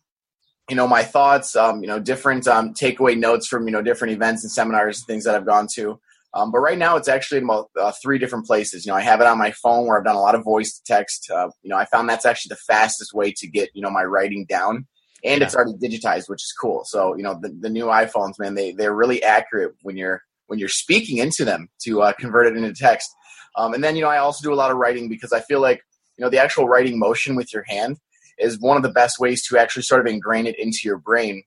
you 0.68 0.76
know 0.76 0.86
my 0.86 1.02
thoughts, 1.02 1.56
um, 1.56 1.80
you 1.80 1.88
know, 1.88 1.98
different 1.98 2.46
um 2.46 2.74
takeaway 2.74 3.16
notes 3.18 3.46
from 3.46 3.66
you 3.66 3.72
know 3.72 3.82
different 3.82 4.12
events 4.12 4.44
and 4.44 4.50
seminars 4.50 4.98
and 4.98 5.06
things 5.06 5.24
that 5.24 5.34
I've 5.34 5.46
gone 5.46 5.68
to. 5.76 5.98
Um, 6.34 6.50
but 6.50 6.58
right 6.58 6.76
now, 6.76 6.96
it's 6.96 7.06
actually 7.06 7.38
in 7.38 7.44
about, 7.44 7.70
uh, 7.80 7.92
three 8.02 8.18
different 8.18 8.44
places. 8.44 8.84
You 8.84 8.90
know, 8.90 8.96
I 8.96 9.02
have 9.02 9.20
it 9.20 9.26
on 9.28 9.38
my 9.38 9.52
phone 9.52 9.86
where 9.86 9.96
I've 9.96 10.04
done 10.04 10.16
a 10.16 10.20
lot 10.20 10.34
of 10.34 10.42
voice 10.42 10.76
to 10.76 10.82
text. 10.84 11.30
Uh, 11.30 11.48
you 11.62 11.70
know, 11.70 11.76
I 11.76 11.84
found 11.84 12.08
that's 12.08 12.26
actually 12.26 12.50
the 12.50 12.60
fastest 12.66 13.14
way 13.14 13.32
to 13.36 13.46
get 13.46 13.70
you 13.72 13.82
know 13.82 13.90
my 13.90 14.04
writing 14.04 14.44
down 14.46 14.86
and 15.24 15.40
yeah. 15.40 15.46
it's 15.46 15.54
already 15.54 15.72
digitized, 15.72 16.28
which 16.28 16.42
is 16.42 16.52
cool. 16.60 16.84
So 16.84 17.16
you 17.16 17.22
know 17.22 17.38
the, 17.40 17.48
the 17.60 17.70
new 17.70 17.86
iPhones, 17.86 18.38
man, 18.38 18.54
they 18.54 18.72
they're 18.72 18.94
really 18.94 19.22
accurate 19.22 19.74
when 19.82 19.96
you're 19.96 20.22
when 20.46 20.58
you're 20.58 20.68
speaking 20.68 21.18
into 21.18 21.44
them 21.44 21.68
to 21.84 22.02
uh, 22.02 22.12
convert 22.12 22.46
it 22.46 22.56
into 22.56 22.74
text. 22.74 23.10
Um, 23.56 23.72
and 23.72 23.82
then 23.82 23.96
you 23.96 24.02
know 24.02 24.08
I 24.08 24.18
also 24.18 24.42
do 24.42 24.52
a 24.52 24.56
lot 24.56 24.70
of 24.70 24.76
writing 24.76 25.08
because 25.08 25.32
I 25.32 25.40
feel 25.40 25.60
like 25.60 25.82
you 26.16 26.24
know 26.24 26.30
the 26.30 26.38
actual 26.38 26.68
writing 26.68 26.98
motion 26.98 27.36
with 27.36 27.52
your 27.52 27.64
hand 27.66 27.98
is 28.38 28.60
one 28.60 28.76
of 28.76 28.82
the 28.82 28.90
best 28.90 29.18
ways 29.18 29.46
to 29.46 29.58
actually 29.58 29.82
sort 29.82 30.00
of 30.00 30.06
ingrain 30.06 30.46
it 30.46 30.58
into 30.58 30.80
your 30.84 30.98
brain. 30.98 31.42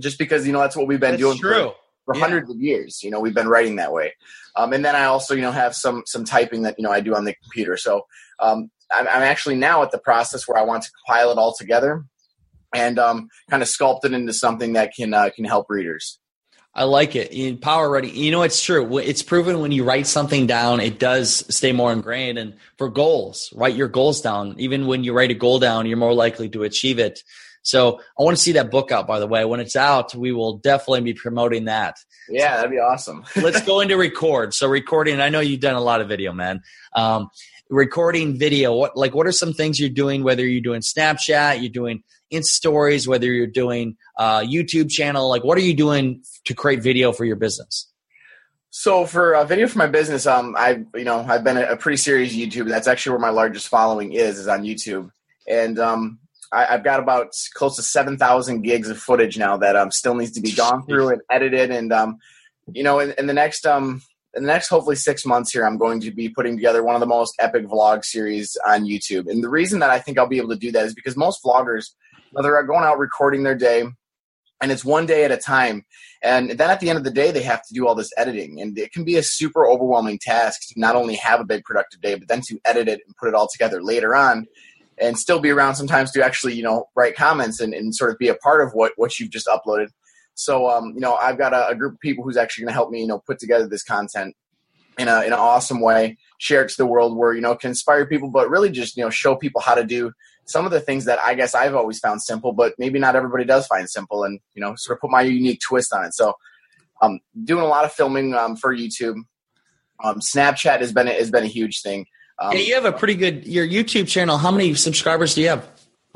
Just 0.00 0.18
because 0.18 0.46
you 0.46 0.52
know 0.52 0.60
that's 0.60 0.76
what 0.76 0.86
we've 0.86 1.00
been 1.00 1.12
that's 1.12 1.22
doing 1.22 1.38
true. 1.38 1.72
for, 2.04 2.12
for 2.12 2.14
yeah. 2.16 2.20
hundreds 2.20 2.50
of 2.50 2.60
years. 2.60 3.02
You 3.02 3.10
know 3.10 3.20
we've 3.20 3.34
been 3.34 3.48
writing 3.48 3.76
that 3.76 3.92
way. 3.92 4.14
Um, 4.56 4.72
and 4.72 4.84
then 4.84 4.94
I 4.94 5.04
also 5.04 5.34
you 5.34 5.42
know 5.42 5.52
have 5.52 5.74
some 5.74 6.02
some 6.06 6.24
typing 6.24 6.62
that 6.62 6.76
you 6.78 6.84
know 6.84 6.92
I 6.92 7.00
do 7.00 7.14
on 7.14 7.24
the 7.24 7.34
computer. 7.42 7.76
So 7.76 8.06
um, 8.38 8.70
I'm, 8.92 9.06
I'm 9.06 9.22
actually 9.22 9.56
now 9.56 9.82
at 9.82 9.90
the 9.90 9.98
process 9.98 10.46
where 10.48 10.58
I 10.58 10.62
want 10.62 10.84
to 10.84 10.90
compile 11.06 11.30
it 11.30 11.38
all 11.38 11.54
together 11.54 12.04
and 12.74 12.98
um, 12.98 13.28
kind 13.50 13.62
of 13.62 13.68
sculpt 13.68 14.04
it 14.04 14.12
into 14.12 14.32
something 14.32 14.74
that 14.74 14.92
can 14.94 15.14
uh, 15.14 15.30
can 15.34 15.44
help 15.44 15.66
readers. 15.68 16.18
I 16.74 16.84
like 16.84 17.16
it. 17.16 17.32
In 17.32 17.58
power 17.58 17.90
writing, 17.90 18.14
you 18.14 18.30
know, 18.30 18.42
it's 18.42 18.62
true. 18.62 18.98
It's 18.98 19.22
proven 19.22 19.60
when 19.60 19.72
you 19.72 19.84
write 19.84 20.06
something 20.06 20.46
down, 20.46 20.80
it 20.80 20.98
does 20.98 21.44
stay 21.54 21.72
more 21.72 21.92
ingrained. 21.92 22.38
And 22.38 22.54
for 22.78 22.88
goals, 22.88 23.52
write 23.54 23.76
your 23.76 23.88
goals 23.88 24.22
down. 24.22 24.54
Even 24.58 24.86
when 24.86 25.04
you 25.04 25.12
write 25.12 25.30
a 25.30 25.34
goal 25.34 25.58
down, 25.58 25.86
you're 25.86 25.98
more 25.98 26.14
likely 26.14 26.48
to 26.50 26.62
achieve 26.62 26.98
it. 26.98 27.22
So 27.62 28.00
I 28.18 28.22
want 28.22 28.36
to 28.36 28.42
see 28.42 28.52
that 28.52 28.70
book 28.70 28.90
out, 28.90 29.06
by 29.06 29.18
the 29.18 29.26
way. 29.26 29.44
When 29.44 29.60
it's 29.60 29.76
out, 29.76 30.14
we 30.14 30.32
will 30.32 30.58
definitely 30.58 31.02
be 31.02 31.14
promoting 31.14 31.66
that. 31.66 31.96
Yeah, 32.28 32.56
that'd 32.56 32.70
be 32.70 32.78
awesome. 32.78 33.24
Let's 33.36 33.62
go 33.62 33.80
into 33.80 33.96
record. 33.96 34.54
So 34.54 34.66
recording, 34.66 35.20
I 35.20 35.28
know 35.28 35.40
you've 35.40 35.60
done 35.60 35.74
a 35.74 35.80
lot 35.80 36.00
of 36.00 36.08
video, 36.08 36.32
man. 36.32 36.62
Um, 36.94 37.28
recording 37.68 38.38
video, 38.38 38.74
what 38.74 38.96
like 38.96 39.14
what 39.14 39.26
are 39.26 39.32
some 39.32 39.52
things 39.52 39.78
you're 39.78 39.90
doing? 39.90 40.22
Whether 40.22 40.46
you're 40.46 40.62
doing 40.62 40.80
Snapchat, 40.80 41.60
you're 41.60 41.70
doing 41.70 42.02
in 42.32 42.42
stories, 42.42 43.06
whether 43.06 43.26
you're 43.26 43.46
doing 43.46 43.96
uh, 44.18 44.40
YouTube 44.40 44.90
channel, 44.90 45.28
like 45.28 45.44
what 45.44 45.58
are 45.58 45.62
you 45.62 45.74
doing 45.74 46.24
to 46.46 46.54
create 46.54 46.82
video 46.82 47.12
for 47.12 47.24
your 47.24 47.36
business? 47.36 47.88
So 48.70 49.04
for 49.04 49.34
a 49.34 49.44
video 49.44 49.68
for 49.68 49.78
my 49.78 49.86
business, 49.86 50.26
um, 50.26 50.56
I 50.58 50.82
you 50.94 51.04
know 51.04 51.20
I've 51.28 51.44
been 51.44 51.58
a, 51.58 51.72
a 51.72 51.76
pretty 51.76 51.98
serious 51.98 52.34
YouTube. 52.34 52.68
That's 52.68 52.88
actually 52.88 53.10
where 53.10 53.20
my 53.20 53.28
largest 53.28 53.68
following 53.68 54.14
is 54.14 54.38
is 54.38 54.48
on 54.48 54.62
YouTube, 54.62 55.10
and 55.46 55.78
um, 55.78 56.18
I, 56.50 56.64
have 56.64 56.82
got 56.82 56.98
about 56.98 57.34
close 57.52 57.76
to 57.76 57.82
seven 57.82 58.16
thousand 58.16 58.62
gigs 58.62 58.88
of 58.88 58.98
footage 58.98 59.36
now 59.36 59.58
that 59.58 59.76
um 59.76 59.90
still 59.90 60.14
needs 60.14 60.32
to 60.32 60.40
be 60.40 60.52
gone 60.52 60.86
through 60.86 61.10
and 61.10 61.20
edited, 61.30 61.70
and 61.70 61.92
um, 61.92 62.16
you 62.72 62.82
know, 62.82 62.98
in, 62.98 63.12
in 63.18 63.26
the 63.26 63.34
next 63.34 63.66
um 63.66 64.00
in 64.34 64.42
the 64.42 64.46
next 64.46 64.68
hopefully 64.68 64.96
six 64.96 65.26
months 65.26 65.52
here, 65.52 65.66
I'm 65.66 65.76
going 65.76 66.00
to 66.00 66.10
be 66.10 66.30
putting 66.30 66.56
together 66.56 66.82
one 66.82 66.94
of 66.94 67.00
the 67.00 67.06
most 67.06 67.34
epic 67.38 67.66
vlog 67.66 68.06
series 68.06 68.56
on 68.66 68.84
YouTube. 68.84 69.30
And 69.30 69.44
the 69.44 69.50
reason 69.50 69.80
that 69.80 69.90
I 69.90 69.98
think 69.98 70.18
I'll 70.18 70.26
be 70.26 70.38
able 70.38 70.48
to 70.48 70.56
do 70.56 70.72
that 70.72 70.86
is 70.86 70.94
because 70.94 71.14
most 71.14 71.44
vloggers 71.44 71.90
they're 72.40 72.62
going 72.62 72.84
out 72.84 72.98
recording 72.98 73.42
their 73.42 73.54
day 73.54 73.84
and 74.62 74.70
it's 74.70 74.84
one 74.84 75.06
day 75.06 75.24
at 75.24 75.32
a 75.32 75.36
time. 75.36 75.84
And 76.22 76.52
then 76.52 76.70
at 76.70 76.78
the 76.78 76.88
end 76.88 76.96
of 76.96 77.04
the 77.04 77.10
day 77.10 77.32
they 77.32 77.42
have 77.42 77.66
to 77.66 77.74
do 77.74 77.86
all 77.86 77.94
this 77.94 78.12
editing. 78.16 78.60
And 78.60 78.78
it 78.78 78.92
can 78.92 79.04
be 79.04 79.16
a 79.16 79.22
super 79.22 79.66
overwhelming 79.66 80.20
task 80.20 80.68
to 80.68 80.80
not 80.80 80.94
only 80.94 81.16
have 81.16 81.40
a 81.40 81.44
big 81.44 81.64
productive 81.64 82.00
day 82.00 82.14
but 82.14 82.28
then 82.28 82.40
to 82.48 82.58
edit 82.64 82.88
it 82.88 83.00
and 83.04 83.16
put 83.16 83.28
it 83.28 83.34
all 83.34 83.48
together 83.52 83.82
later 83.82 84.14
on 84.14 84.46
and 84.98 85.18
still 85.18 85.40
be 85.40 85.50
around 85.50 85.74
sometimes 85.74 86.12
to 86.12 86.24
actually 86.24 86.54
you 86.54 86.62
know 86.62 86.88
write 86.94 87.16
comments 87.16 87.60
and, 87.60 87.74
and 87.74 87.94
sort 87.94 88.10
of 88.10 88.18
be 88.18 88.28
a 88.28 88.34
part 88.36 88.62
of 88.62 88.72
what 88.72 88.92
what 88.96 89.18
you've 89.18 89.30
just 89.30 89.48
uploaded. 89.48 89.88
So 90.34 90.70
um, 90.70 90.92
you 90.94 91.00
know 91.00 91.16
i've 91.16 91.38
got 91.38 91.52
a, 91.52 91.68
a 91.68 91.74
group 91.74 91.94
of 91.94 92.00
people 92.00 92.24
who's 92.24 92.36
actually 92.36 92.62
going 92.62 92.70
to 92.70 92.74
help 92.74 92.90
me 92.90 93.00
you 93.00 93.06
know 93.06 93.22
put 93.26 93.38
together 93.38 93.66
this 93.66 93.82
content 93.82 94.34
in, 94.98 95.08
a, 95.08 95.20
in 95.20 95.28
an 95.28 95.38
awesome 95.38 95.80
way 95.80 96.16
share 96.38 96.62
it 96.62 96.68
to 96.68 96.76
the 96.76 96.86
world 96.86 97.16
where 97.16 97.34
you 97.34 97.40
know 97.40 97.54
can 97.54 97.70
inspire 97.70 98.06
people 98.06 98.30
but 98.30 98.48
really 98.48 98.70
just 98.70 98.96
you 98.96 99.02
know 99.02 99.10
show 99.10 99.34
people 99.34 99.60
how 99.60 99.74
to 99.74 99.84
do 99.84 100.12
some 100.44 100.66
of 100.66 100.72
the 100.72 100.80
things 100.80 101.04
that 101.04 101.18
I 101.20 101.34
guess 101.34 101.54
I've 101.54 101.74
always 101.74 101.98
found 101.98 102.22
simple, 102.22 102.52
but 102.52 102.74
maybe 102.78 102.98
not 102.98 103.16
everybody 103.16 103.44
does 103.44 103.66
find 103.66 103.88
simple, 103.88 104.24
and 104.24 104.40
you 104.54 104.60
know, 104.60 104.74
sort 104.76 104.96
of 104.96 105.00
put 105.00 105.10
my 105.10 105.22
unique 105.22 105.60
twist 105.60 105.92
on 105.92 106.04
it. 106.04 106.14
So, 106.14 106.34
um, 107.00 107.20
doing 107.44 107.62
a 107.62 107.68
lot 107.68 107.84
of 107.84 107.92
filming 107.92 108.34
um, 108.34 108.56
for 108.56 108.74
YouTube. 108.74 109.16
Um, 110.02 110.20
Snapchat 110.20 110.80
has 110.80 110.92
been 110.92 111.06
a, 111.06 111.12
has 111.12 111.30
been 111.30 111.44
a 111.44 111.48
huge 111.48 111.80
thing. 111.82 112.06
Um, 112.38 112.52
yeah, 112.52 112.58
you 112.58 112.74
have 112.74 112.84
a 112.84 112.92
pretty 112.92 113.14
good 113.14 113.46
your 113.46 113.66
YouTube 113.66 114.08
channel. 114.08 114.36
How 114.36 114.50
many 114.50 114.74
subscribers 114.74 115.34
do 115.34 115.42
you 115.42 115.48
have? 115.48 115.68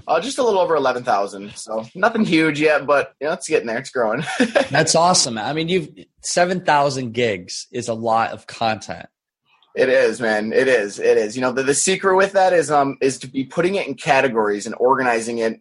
Uh, 0.08 0.20
just 0.20 0.38
a 0.38 0.42
little 0.42 0.60
over 0.60 0.76
eleven 0.76 1.04
thousand. 1.04 1.56
So 1.56 1.84
nothing 1.94 2.24
huge 2.24 2.60
yet, 2.60 2.86
but 2.86 3.14
you 3.20 3.28
know, 3.28 3.34
it's 3.34 3.48
getting 3.48 3.66
there. 3.66 3.78
It's 3.78 3.90
growing. 3.90 4.24
That's 4.70 4.94
awesome. 4.94 5.38
I 5.38 5.52
mean, 5.52 5.68
you've 5.68 5.88
seven 6.22 6.64
thousand 6.64 7.12
gigs 7.12 7.66
is 7.72 7.88
a 7.88 7.94
lot 7.94 8.32
of 8.32 8.46
content. 8.46 9.06
It 9.76 9.90
is, 9.90 10.22
man. 10.22 10.54
It 10.54 10.68
is. 10.68 10.98
It 10.98 11.18
is. 11.18 11.36
You 11.36 11.42
know, 11.42 11.52
the, 11.52 11.62
the 11.62 11.74
secret 11.74 12.16
with 12.16 12.32
that 12.32 12.54
is 12.54 12.70
um 12.70 12.96
is 13.02 13.18
to 13.18 13.26
be 13.26 13.44
putting 13.44 13.74
it 13.74 13.86
in 13.86 13.94
categories 13.94 14.64
and 14.64 14.74
organizing 14.78 15.38
it 15.38 15.60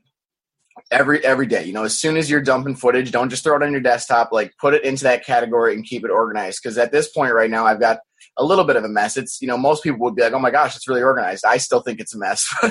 every 0.89 1.23
every 1.25 1.47
day. 1.47 1.65
You 1.65 1.73
know, 1.73 1.83
as 1.83 1.99
soon 1.99 2.15
as 2.15 2.29
you're 2.29 2.41
dumping 2.41 2.75
footage, 2.75 3.11
don't 3.11 3.29
just 3.29 3.43
throw 3.43 3.57
it 3.57 3.63
on 3.63 3.73
your 3.73 3.81
desktop. 3.81 4.31
Like 4.31 4.53
put 4.57 4.73
it 4.73 4.85
into 4.85 5.03
that 5.03 5.25
category 5.25 5.73
and 5.73 5.83
keep 5.83 6.05
it 6.05 6.11
organized. 6.11 6.61
Because 6.63 6.77
at 6.77 6.93
this 6.93 7.09
point 7.09 7.33
right 7.33 7.49
now, 7.49 7.65
I've 7.65 7.81
got 7.81 7.99
a 8.37 8.45
little 8.45 8.63
bit 8.63 8.77
of 8.77 8.85
a 8.85 8.89
mess. 8.89 9.17
It's 9.17 9.41
you 9.41 9.49
know, 9.49 9.57
most 9.57 9.83
people 9.83 9.99
would 9.99 10.15
be 10.15 10.21
like, 10.21 10.31
"Oh 10.31 10.39
my 10.39 10.51
gosh, 10.51 10.77
it's 10.77 10.87
really 10.87 11.03
organized." 11.03 11.43
I 11.43 11.57
still 11.57 11.81
think 11.81 11.99
it's 11.99 12.15
a 12.15 12.17
mess. 12.17 12.47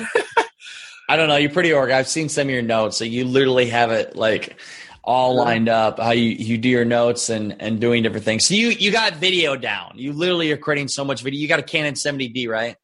I 1.07 1.15
don't 1.15 1.29
know. 1.29 1.35
You're 1.35 1.51
pretty 1.51 1.71
org. 1.71 1.91
I've 1.91 2.07
seen 2.07 2.27
some 2.27 2.47
of 2.47 2.51
your 2.53 2.63
notes, 2.63 2.97
so 2.97 3.03
you 3.03 3.25
literally 3.25 3.67
have 3.67 3.91
it 3.91 4.15
like 4.15 4.59
all 5.05 5.35
lined 5.35 5.69
up 5.69 5.99
how 5.99 6.11
you, 6.11 6.29
you 6.29 6.57
do 6.57 6.67
your 6.67 6.85
notes 6.85 7.29
and 7.29 7.55
and 7.61 7.79
doing 7.79 8.03
different 8.03 8.25
things 8.25 8.45
so 8.45 8.53
you 8.53 8.69
you 8.69 8.91
got 8.91 9.15
video 9.15 9.55
down 9.55 9.93
you 9.95 10.11
literally 10.11 10.51
are 10.51 10.57
creating 10.57 10.87
so 10.87 11.05
much 11.05 11.21
video 11.21 11.39
you 11.39 11.47
got 11.47 11.59
a 11.59 11.63
canon 11.63 11.93
70d 11.93 12.47
right 12.49 12.75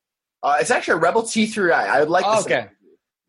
uh, 0.44 0.58
it's 0.60 0.72
actually 0.72 0.94
a 0.94 0.98
rebel 0.98 1.24
t3i 1.24 1.72
i 1.72 2.00
would 2.00 2.10
like 2.10 2.26
oh, 2.28 2.42
okay 2.42 2.68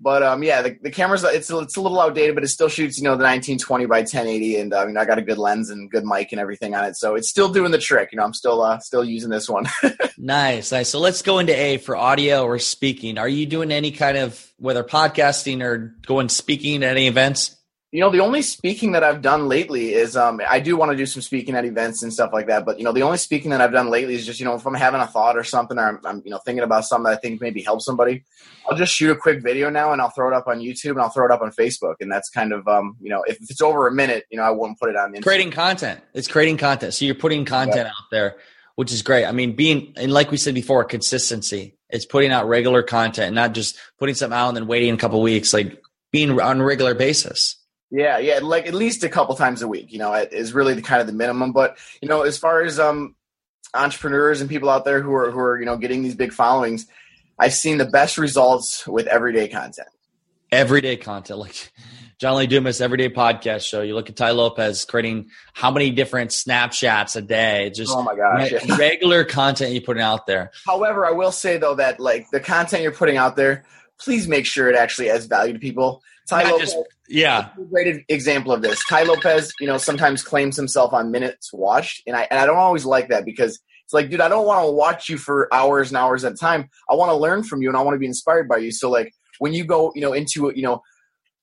but 0.03 0.25
um, 0.25 0.43
yeah, 0.43 0.63
the, 0.63 0.77
the 0.83 0.91
camera's 0.91 1.23
it's 1.23 1.49
it's 1.49 1.77
a 1.77 1.81
little 1.81 2.01
outdated, 2.01 2.35
but 2.35 2.43
it 2.43 2.49
still 2.49 2.69
shoots 2.69 2.99
you 2.99 3.05
know 3.05 3.11
the 3.11 3.23
1920 3.23 3.87
by 3.87 3.99
1080, 3.99 4.57
and 4.57 4.75
I 4.75 4.85
mean 4.85 4.97
I 4.97 5.05
got 5.05 5.19
a 5.19 5.23
good 5.23 5.39
lens 5.39 5.71
and 5.71 5.89
good 5.89 6.05
mic 6.05 6.33
and 6.33 6.41
everything 6.41 6.75
on 6.75 6.85
it, 6.85 6.97
so 6.97 7.15
it's 7.15 7.29
still 7.29 7.49
doing 7.49 7.71
the 7.71 7.79
trick. 7.79 8.09
You 8.11 8.17
know, 8.17 8.25
I'm 8.25 8.35
still 8.35 8.63
uh, 8.63 8.81
still 8.81 9.05
using 9.05 9.31
this 9.31 9.49
one. 9.49 9.67
nice, 10.19 10.73
nice. 10.73 10.89
So 10.89 10.99
let's 10.99 11.23
go 11.23 11.39
into 11.39 11.57
A 11.57 11.77
for 11.77 11.97
audio 11.97 12.43
or 12.43 12.59
speaking. 12.59 13.17
Are 13.17 13.29
you 13.29 13.47
doing 13.47 13.71
any 13.71 13.93
kind 13.93 14.17
of 14.17 14.53
whether 14.59 14.83
podcasting 14.83 15.63
or 15.63 15.95
going 16.05 16.29
speaking 16.29 16.83
at 16.83 16.91
any 16.91 17.07
events? 17.07 17.57
You 17.93 18.01
know 18.01 18.11
the 18.11 18.21
only 18.21 18.43
speaking 18.43 18.93
that 18.93 19.05
i've 19.05 19.21
done 19.21 19.49
lately 19.49 19.93
is 19.93 20.17
um, 20.17 20.41
i 20.49 20.59
do 20.59 20.77
want 20.77 20.91
to 20.91 20.97
do 20.97 21.07
some 21.07 21.23
speaking 21.23 21.55
at 21.55 21.65
events 21.65 22.03
and 22.03 22.13
stuff 22.13 22.33
like 22.33 22.47
that 22.47 22.65
but 22.65 22.79
you 22.79 22.85
know 22.85 22.93
the 22.93 23.03
only 23.03 23.19
speaking 23.19 23.51
that 23.51 23.61
i've 23.61 23.71
done 23.71 23.91
lately 23.91 24.15
is 24.15 24.27
just 24.27 24.41
you 24.41 24.47
know 24.47 24.55
if 24.55 24.67
i'm 24.67 24.75
having 24.75 25.01
a 25.01 25.07
thought 25.07 25.37
or 25.37 25.45
something 25.45 25.79
or 25.79 25.87
i'm, 25.87 26.01
I'm 26.05 26.23
you 26.25 26.31
know 26.31 26.39
thinking 26.39 26.65
about 26.65 26.85
something 26.85 27.05
that 27.05 27.19
i 27.19 27.21
think 27.21 27.41
maybe 27.41 27.63
help 27.63 27.83
somebody 27.83 28.25
i'll 28.69 28.77
just 28.77 28.95
shoot 28.95 29.11
a 29.11 29.17
quick 29.17 29.43
video 29.43 29.71
now 29.71 29.93
and 29.93 30.01
i'll 30.01 30.11
throw 30.11 30.29
it 30.29 30.35
up 30.35 30.49
on 30.49 30.61
youtube 30.61 30.93
and 30.93 31.01
i'll 31.01 31.11
throw 31.11 31.27
it 31.27 31.31
up 31.31 31.43
on 31.43 31.53
facebook 31.53 31.97
and 32.01 32.11
that's 32.11 32.31
kind 32.31 32.53
of 32.53 32.67
um, 32.67 32.97
you 33.01 33.11
know 33.11 33.23
if 33.29 33.39
it's 33.41 33.61
over 33.61 33.87
a 33.87 33.93
minute 33.93 34.25
you 34.31 34.39
know 34.39 34.43
i 34.43 34.51
won't 34.51 34.79
put 34.81 34.89
it 34.89 34.97
on 34.97 35.13
Instagram. 35.13 35.23
creating 35.23 35.51
content. 35.51 36.01
It's 36.15 36.29
creating 36.29 36.57
content. 36.57 36.95
So 36.95 37.05
you're 37.05 37.15
putting 37.15 37.45
content 37.45 37.87
out 37.87 38.11
there 38.11 38.37
which 38.75 38.91
is 38.91 39.03
great. 39.03 39.27
I 39.27 39.33
mean 39.33 39.55
being 39.55 39.93
and 39.97 40.11
like 40.11 40.31
we 40.31 40.39
said 40.39 40.55
before 40.55 40.83
consistency. 40.85 41.77
It's 41.91 42.07
putting 42.07 42.31
out 42.31 42.49
regular 42.49 42.83
content 42.83 43.35
not 43.35 43.53
just 43.53 43.77
putting 43.99 44.15
something 44.15 44.37
out 44.37 44.49
and 44.49 44.57
then 44.57 44.67
waiting 44.67 44.95
a 44.95 44.97
couple 44.97 45.21
weeks 45.21 45.53
like 45.53 45.79
being 46.11 46.41
on 46.41 46.61
a 46.61 46.65
regular 46.65 46.95
basis 46.95 47.57
yeah, 47.93 48.17
yeah, 48.19 48.39
like 48.43 48.67
at 48.67 48.73
least 48.73 49.05
a 49.05 49.09
couple 49.11 49.35
times 49.37 49.61
a 49.61 49.69
week. 49.69 49.93
You 49.93 49.99
know, 49.99 50.15
is 50.15 50.55
really 50.55 50.73
the 50.73 50.81
kind 50.81 51.03
of 51.03 51.07
the 51.07 51.13
minimum. 51.13 51.53
But 51.53 51.77
you 52.01 52.09
know, 52.09 52.23
as 52.23 52.39
far 52.39 52.63
as 52.63 52.81
um, 52.81 53.15
entrepreneurs 53.75 54.41
and 54.41 54.49
people 54.49 54.71
out 54.71 54.87
there 54.87 55.03
who 55.03 55.13
are 55.13 55.31
who 55.31 55.39
are 55.39 55.61
you 55.61 55.67
know 55.67 55.77
getting 55.77 56.03
these 56.03 56.15
big 56.15 56.33
followings, 56.33 56.87
I've 57.39 57.53
seen 57.53 57.77
the 57.77 57.85
best 57.85 58.17
results 58.17 58.87
with 58.87 59.07
everyday 59.07 59.47
content. 59.47 59.89
Everyday 60.51 60.97
content, 60.97 61.39
like 61.39 61.71
John 62.19 62.37
Lee 62.37 62.47
Dumas, 62.47 62.81
everyday 62.81 63.11
podcast 63.11 63.67
show. 63.67 63.83
You 63.83 63.95
look 63.95 64.09
at 64.09 64.17
Tai 64.17 64.31
Lopez 64.31 64.87
creating 64.87 65.29
how 65.53 65.71
many 65.71 65.91
different 65.91 66.33
snapshots 66.33 67.15
a 67.15 67.21
day? 67.21 67.71
Just 67.75 67.93
oh 67.95 68.03
my 68.03 68.17
gosh, 68.17 68.53
re- 68.53 68.77
regular 68.79 69.25
content 69.25 69.73
you're 69.73 69.83
putting 69.83 70.03
out 70.03 70.27
there. 70.27 70.51
However, 70.67 71.05
I 71.05 71.11
will 71.11 71.33
say 71.33 71.59
though 71.59 71.75
that 71.75 72.01
like 72.01 72.31
the 72.31 72.41
content 72.41 72.83
you're 72.83 72.93
putting 72.93 73.19
out 73.19 73.37
there, 73.37 73.67
please 74.03 74.29
make 74.29 74.47
sure 74.47 74.69
it 74.69 74.77
actually 74.77 75.11
adds 75.11 75.27
value 75.27 75.53
to 75.53 75.59
people. 75.59 76.03
Tai 76.29 76.45
Lopez, 76.45 76.73
just, 76.73 76.87
yeah, 77.09 77.51
great 77.71 78.05
example 78.09 78.53
of 78.53 78.63
this. 78.63 78.83
Tai 78.89 79.03
Lopez, 79.05 79.53
you 79.61 79.67
know, 79.67 79.77
sometimes 79.77 80.23
claims 80.23 80.57
himself 80.57 80.93
on 80.93 81.11
minutes 81.11 81.53
watched, 81.53 82.03
and 82.07 82.17
I 82.17 82.29
and 82.31 82.39
I 82.39 82.47
don't 82.47 82.59
always 82.59 82.85
like 82.85 83.09
that 83.09 83.25
because 83.25 83.61
it's 83.85 83.93
like, 83.93 84.09
dude, 84.09 84.21
I 84.21 84.29
don't 84.29 84.47
want 84.47 84.65
to 84.65 84.73
watch 84.73 85.09
you 85.09 85.19
for 85.19 85.53
hours 85.53 85.91
and 85.91 85.99
hours 85.99 86.25
at 86.25 86.33
a 86.33 86.37
time. 86.37 86.69
I 86.89 86.95
want 86.95 87.11
to 87.11 87.17
learn 87.17 87.43
from 87.43 87.61
you, 87.61 87.69
and 87.69 87.77
I 87.77 87.83
want 87.83 87.95
to 87.95 87.99
be 87.99 88.07
inspired 88.07 88.49
by 88.49 88.59
you. 88.59 88.71
So, 88.71 88.89
like, 88.89 89.13
when 89.39 89.53
you 89.53 89.65
go, 89.65 89.93
you 89.95 90.01
know, 90.01 90.13
into 90.13 90.53
you 90.55 90.63
know 90.63 90.81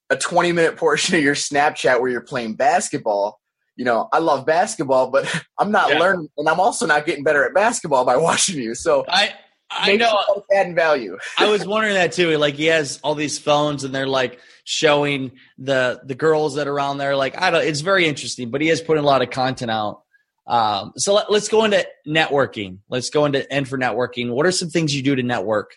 a 0.10 0.16
20 0.16 0.52
minute 0.54 0.78
portion 0.78 1.16
of 1.16 1.22
your 1.22 1.36
Snapchat 1.36 2.00
where 2.00 2.10
you're 2.10 2.22
playing 2.22 2.56
basketball, 2.56 3.40
you 3.76 3.86
know, 3.86 4.10
I 4.12 4.20
love 4.20 4.46
basketball, 4.46 5.12
but 5.12 5.26
I'm 5.60 5.72
not 5.72 5.90
yeah. 5.90 6.00
learning, 6.00 6.30
and 6.38 6.50
I'm 6.50 6.60
also 6.60 6.86
not 6.86 7.06
getting 7.06 7.24
better 7.24 7.44
at 7.44 7.54
basketball 7.54 8.06
by 8.06 8.18
watching 8.30 8.58
you. 8.58 8.76
So 8.76 9.06
I 9.08 9.34
I 9.72 9.96
know 9.96 10.44
adding 10.52 10.76
value. 10.76 11.18
I 11.38 11.50
was 11.50 11.66
wondering 11.68 11.94
that 11.94 12.12
too. 12.12 12.38
Like 12.38 12.56
he 12.56 12.66
has 12.66 13.00
all 13.04 13.16
these 13.16 13.38
phones, 13.38 13.84
and 13.84 13.94
they're 13.94 14.08
like 14.08 14.40
showing 14.64 15.32
the 15.58 16.02
the 16.04 16.16
girls 16.16 16.56
that 16.56 16.68
are 16.68 16.80
on 16.80 16.98
there. 16.98 17.16
Like 17.16 17.40
I 17.40 17.52
don't. 17.52 17.64
It's 17.64 17.82
very 17.82 18.08
interesting, 18.08 18.50
but 18.50 18.62
he 18.62 18.68
has 18.68 18.82
put 18.82 18.98
a 18.98 19.02
lot 19.02 19.22
of 19.22 19.30
content 19.30 19.72
out. 19.72 20.04
Um, 20.48 20.94
so 20.98 21.14
let, 21.14 21.30
us 21.30 21.48
go 21.48 21.64
into 21.64 21.86
networking. 22.08 22.80
Let's 22.90 23.12
go 23.12 23.26
into 23.26 23.52
end 23.54 23.68
for 23.68 23.78
networking. 23.78 24.32
What 24.32 24.48
are 24.48 24.52
some 24.52 24.70
things 24.70 24.96
you 24.96 25.04
do 25.04 25.16
to 25.16 25.22
network? 25.22 25.76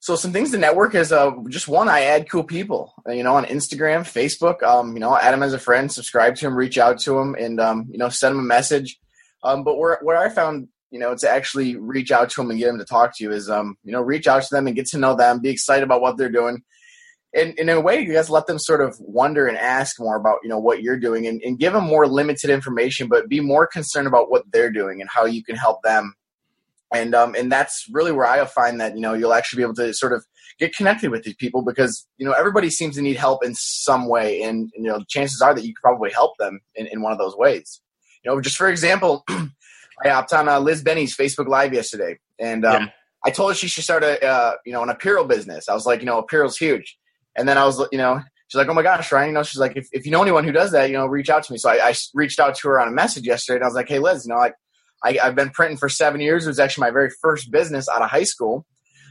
So 0.00 0.14
some 0.14 0.32
things 0.32 0.52
to 0.52 0.58
network 0.58 0.94
is 0.94 1.10
uh, 1.10 1.32
just 1.48 1.66
one. 1.66 1.88
I 1.88 2.02
add 2.02 2.30
cool 2.30 2.44
people. 2.44 2.94
You 3.08 3.24
know, 3.24 3.34
on 3.34 3.44
Instagram, 3.46 4.02
Facebook. 4.02 4.62
Um, 4.62 4.94
you 4.94 5.00
know, 5.00 5.16
add 5.16 5.32
them 5.32 5.42
as 5.42 5.52
a 5.52 5.58
friend, 5.58 5.90
subscribe 5.90 6.36
to 6.36 6.46
them, 6.46 6.54
reach 6.54 6.78
out 6.78 7.00
to 7.00 7.14
them, 7.14 7.34
and 7.34 7.60
um, 7.60 7.88
you 7.90 7.98
know, 7.98 8.08
send 8.08 8.36
them 8.36 8.44
a 8.44 8.46
message. 8.46 9.00
Um, 9.42 9.64
but 9.64 9.76
where 9.76 9.98
where 10.02 10.16
I 10.16 10.28
found 10.28 10.68
you 10.90 10.98
know, 10.98 11.14
to 11.14 11.28
actually 11.28 11.76
reach 11.76 12.10
out 12.10 12.30
to 12.30 12.40
them 12.40 12.50
and 12.50 12.58
get 12.58 12.66
them 12.66 12.78
to 12.78 12.84
talk 12.84 13.16
to 13.16 13.24
you 13.24 13.30
is, 13.30 13.50
um, 13.50 13.76
you 13.84 13.92
know, 13.92 14.00
reach 14.00 14.26
out 14.26 14.42
to 14.42 14.48
them 14.50 14.66
and 14.66 14.76
get 14.76 14.86
to 14.86 14.98
know 14.98 15.14
them, 15.14 15.40
be 15.40 15.50
excited 15.50 15.84
about 15.84 16.00
what 16.00 16.16
they're 16.16 16.30
doing. 16.30 16.62
And, 17.34 17.50
and 17.58 17.68
in 17.68 17.76
a 17.76 17.80
way, 17.80 18.00
you 18.00 18.14
guys 18.14 18.30
let 18.30 18.46
them 18.46 18.58
sort 18.58 18.80
of 18.80 18.96
wonder 19.00 19.46
and 19.46 19.58
ask 19.58 20.00
more 20.00 20.16
about, 20.16 20.38
you 20.42 20.48
know, 20.48 20.58
what 20.58 20.82
you're 20.82 20.98
doing 20.98 21.26
and, 21.26 21.42
and 21.42 21.58
give 21.58 21.74
them 21.74 21.84
more 21.84 22.06
limited 22.06 22.48
information, 22.48 23.08
but 23.08 23.28
be 23.28 23.40
more 23.40 23.66
concerned 23.66 24.06
about 24.06 24.30
what 24.30 24.44
they're 24.50 24.70
doing 24.70 25.00
and 25.00 25.10
how 25.10 25.26
you 25.26 25.44
can 25.44 25.56
help 25.56 25.82
them. 25.82 26.14
And, 26.92 27.14
um, 27.14 27.34
and 27.34 27.52
that's 27.52 27.84
really 27.92 28.12
where 28.12 28.26
I 28.26 28.42
find 28.46 28.80
that, 28.80 28.94
you 28.94 29.02
know, 29.02 29.12
you'll 29.12 29.34
actually 29.34 29.58
be 29.58 29.62
able 29.64 29.74
to 29.74 29.92
sort 29.92 30.14
of 30.14 30.24
get 30.58 30.74
connected 30.74 31.10
with 31.10 31.22
these 31.22 31.36
people 31.36 31.62
because 31.62 32.06
you 32.18 32.26
know 32.26 32.32
everybody 32.32 32.68
seems 32.70 32.96
to 32.96 33.02
need 33.02 33.16
help 33.16 33.44
in 33.44 33.54
some 33.54 34.08
way, 34.08 34.42
and, 34.42 34.70
and 34.74 34.84
you 34.84 34.90
know 34.90 35.02
chances 35.08 35.40
are 35.40 35.54
that 35.54 35.64
you 35.64 35.74
could 35.74 35.82
probably 35.82 36.10
help 36.10 36.36
them 36.38 36.60
in, 36.74 36.86
in 36.88 37.02
one 37.02 37.12
of 37.12 37.18
those 37.18 37.36
ways. 37.36 37.80
You 38.24 38.30
know, 38.30 38.40
just 38.40 38.56
for 38.56 38.68
example, 38.68 39.24
I 40.04 40.08
hopped 40.08 40.32
on 40.32 40.48
uh, 40.48 40.60
Liz 40.60 40.82
Benney's 40.82 41.16
Facebook 41.16 41.48
Live 41.48 41.72
yesterday, 41.72 42.18
and 42.38 42.64
um, 42.64 42.82
yeah. 42.82 42.88
I 43.24 43.30
told 43.30 43.50
her 43.50 43.54
she 43.54 43.68
should 43.68 43.84
start 43.84 44.02
a 44.02 44.24
uh, 44.24 44.52
you 44.64 44.72
know 44.72 44.82
an 44.82 44.90
apparel 44.90 45.24
business. 45.24 45.68
I 45.68 45.74
was 45.74 45.86
like, 45.86 46.00
you 46.00 46.06
know, 46.06 46.18
apparel's 46.18 46.56
huge, 46.56 46.98
and 47.36 47.48
then 47.48 47.58
I 47.58 47.64
was 47.64 47.84
you 47.92 47.98
know 47.98 48.20
she's 48.48 48.58
like, 48.58 48.68
oh 48.68 48.74
my 48.74 48.82
gosh, 48.82 49.12
Ryan, 49.12 49.28
you 49.28 49.34
know, 49.34 49.42
she's 49.42 49.60
like, 49.60 49.76
if, 49.76 49.88
if 49.92 50.06
you 50.06 50.12
know 50.12 50.22
anyone 50.22 50.44
who 50.44 50.52
does 50.52 50.72
that, 50.72 50.88
you 50.88 50.96
know, 50.96 51.06
reach 51.06 51.28
out 51.28 51.42
to 51.44 51.52
me. 51.52 51.58
So 51.58 51.70
I, 51.70 51.88
I 51.88 51.94
reached 52.14 52.40
out 52.40 52.54
to 52.56 52.68
her 52.68 52.80
on 52.80 52.88
a 52.88 52.92
message 52.92 53.26
yesterday, 53.26 53.56
and 53.56 53.64
I 53.64 53.68
was 53.68 53.74
like, 53.74 53.88
hey 53.88 53.98
Liz, 53.98 54.24
you 54.26 54.34
know, 54.34 54.40
like 54.40 54.54
I, 55.04 55.18
I've 55.22 55.34
been 55.34 55.50
printing 55.50 55.76
for 55.76 55.88
seven 55.88 56.20
years. 56.20 56.46
It 56.46 56.50
was 56.50 56.58
actually 56.58 56.82
my 56.82 56.90
very 56.90 57.10
first 57.22 57.50
business 57.50 57.88
out 57.88 58.02
of 58.02 58.10
high 58.10 58.24
school. 58.24 58.66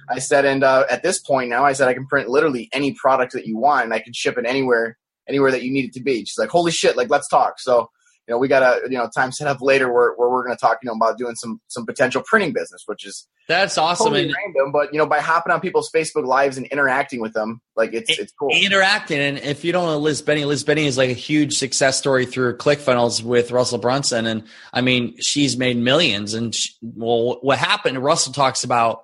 I 0.09 0.19
said, 0.19 0.45
and 0.45 0.63
uh, 0.63 0.85
at 0.89 1.03
this 1.03 1.19
point 1.19 1.49
now, 1.49 1.65
I 1.65 1.73
said 1.73 1.87
I 1.87 1.93
can 1.93 2.07
print 2.07 2.29
literally 2.29 2.69
any 2.71 2.93
product 2.93 3.33
that 3.33 3.45
you 3.45 3.57
want, 3.57 3.85
and 3.85 3.93
I 3.93 3.99
can 3.99 4.13
ship 4.13 4.37
it 4.37 4.45
anywhere, 4.45 4.97
anywhere 5.27 5.51
that 5.51 5.63
you 5.63 5.71
need 5.71 5.85
it 5.85 5.93
to 5.93 6.01
be. 6.01 6.19
She's 6.19 6.37
like, 6.37 6.49
holy 6.49 6.71
shit, 6.71 6.95
like 6.95 7.09
let's 7.09 7.27
talk. 7.27 7.59
So 7.59 7.89
you 8.27 8.33
know, 8.33 8.39
we 8.39 8.47
got 8.47 8.61
a 8.61 8.81
you 8.89 8.97
know 8.97 9.09
time 9.15 9.31
set 9.31 9.47
up 9.47 9.61
later 9.61 9.91
where, 9.91 10.13
where 10.15 10.29
we're 10.29 10.43
going 10.43 10.55
to 10.55 10.59
talk, 10.59 10.79
you 10.83 10.87
know, 10.87 10.93
about 10.93 11.17
doing 11.17 11.35
some 11.35 11.61
some 11.67 11.85
potential 11.85 12.21
printing 12.25 12.51
business, 12.51 12.83
which 12.85 13.05
is 13.05 13.25
that's 13.47 13.77
awesome 13.77 14.07
totally 14.07 14.23
and 14.25 14.35
random. 14.45 14.71
But 14.73 14.93
you 14.93 14.99
know, 14.99 15.05
by 15.05 15.19
hopping 15.19 15.53
on 15.53 15.61
people's 15.61 15.89
Facebook 15.89 16.25
lives 16.25 16.57
and 16.57 16.65
interacting 16.67 17.21
with 17.21 17.33
them, 17.33 17.61
like 17.77 17.93
it's 17.93 18.19
it's 18.19 18.33
cool. 18.33 18.49
Interacting, 18.51 19.19
and 19.19 19.37
if 19.37 19.63
you 19.63 19.71
don't 19.71 19.85
know 19.85 19.97
Liz 19.97 20.21
Benney, 20.21 20.43
Liz 20.43 20.63
Benney 20.63 20.87
is 20.87 20.97
like 20.97 21.09
a 21.09 21.13
huge 21.13 21.57
success 21.57 21.97
story 21.97 22.25
through 22.25 22.57
ClickFunnels 22.57 23.23
with 23.23 23.51
Russell 23.51 23.77
Brunson, 23.77 24.25
and 24.25 24.43
I 24.73 24.81
mean, 24.81 25.15
she's 25.21 25.57
made 25.57 25.77
millions. 25.77 26.33
And 26.33 26.53
she, 26.53 26.73
well, 26.81 27.39
what 27.41 27.57
happened? 27.57 27.97
Russell 27.99 28.33
talks 28.33 28.65
about 28.65 29.03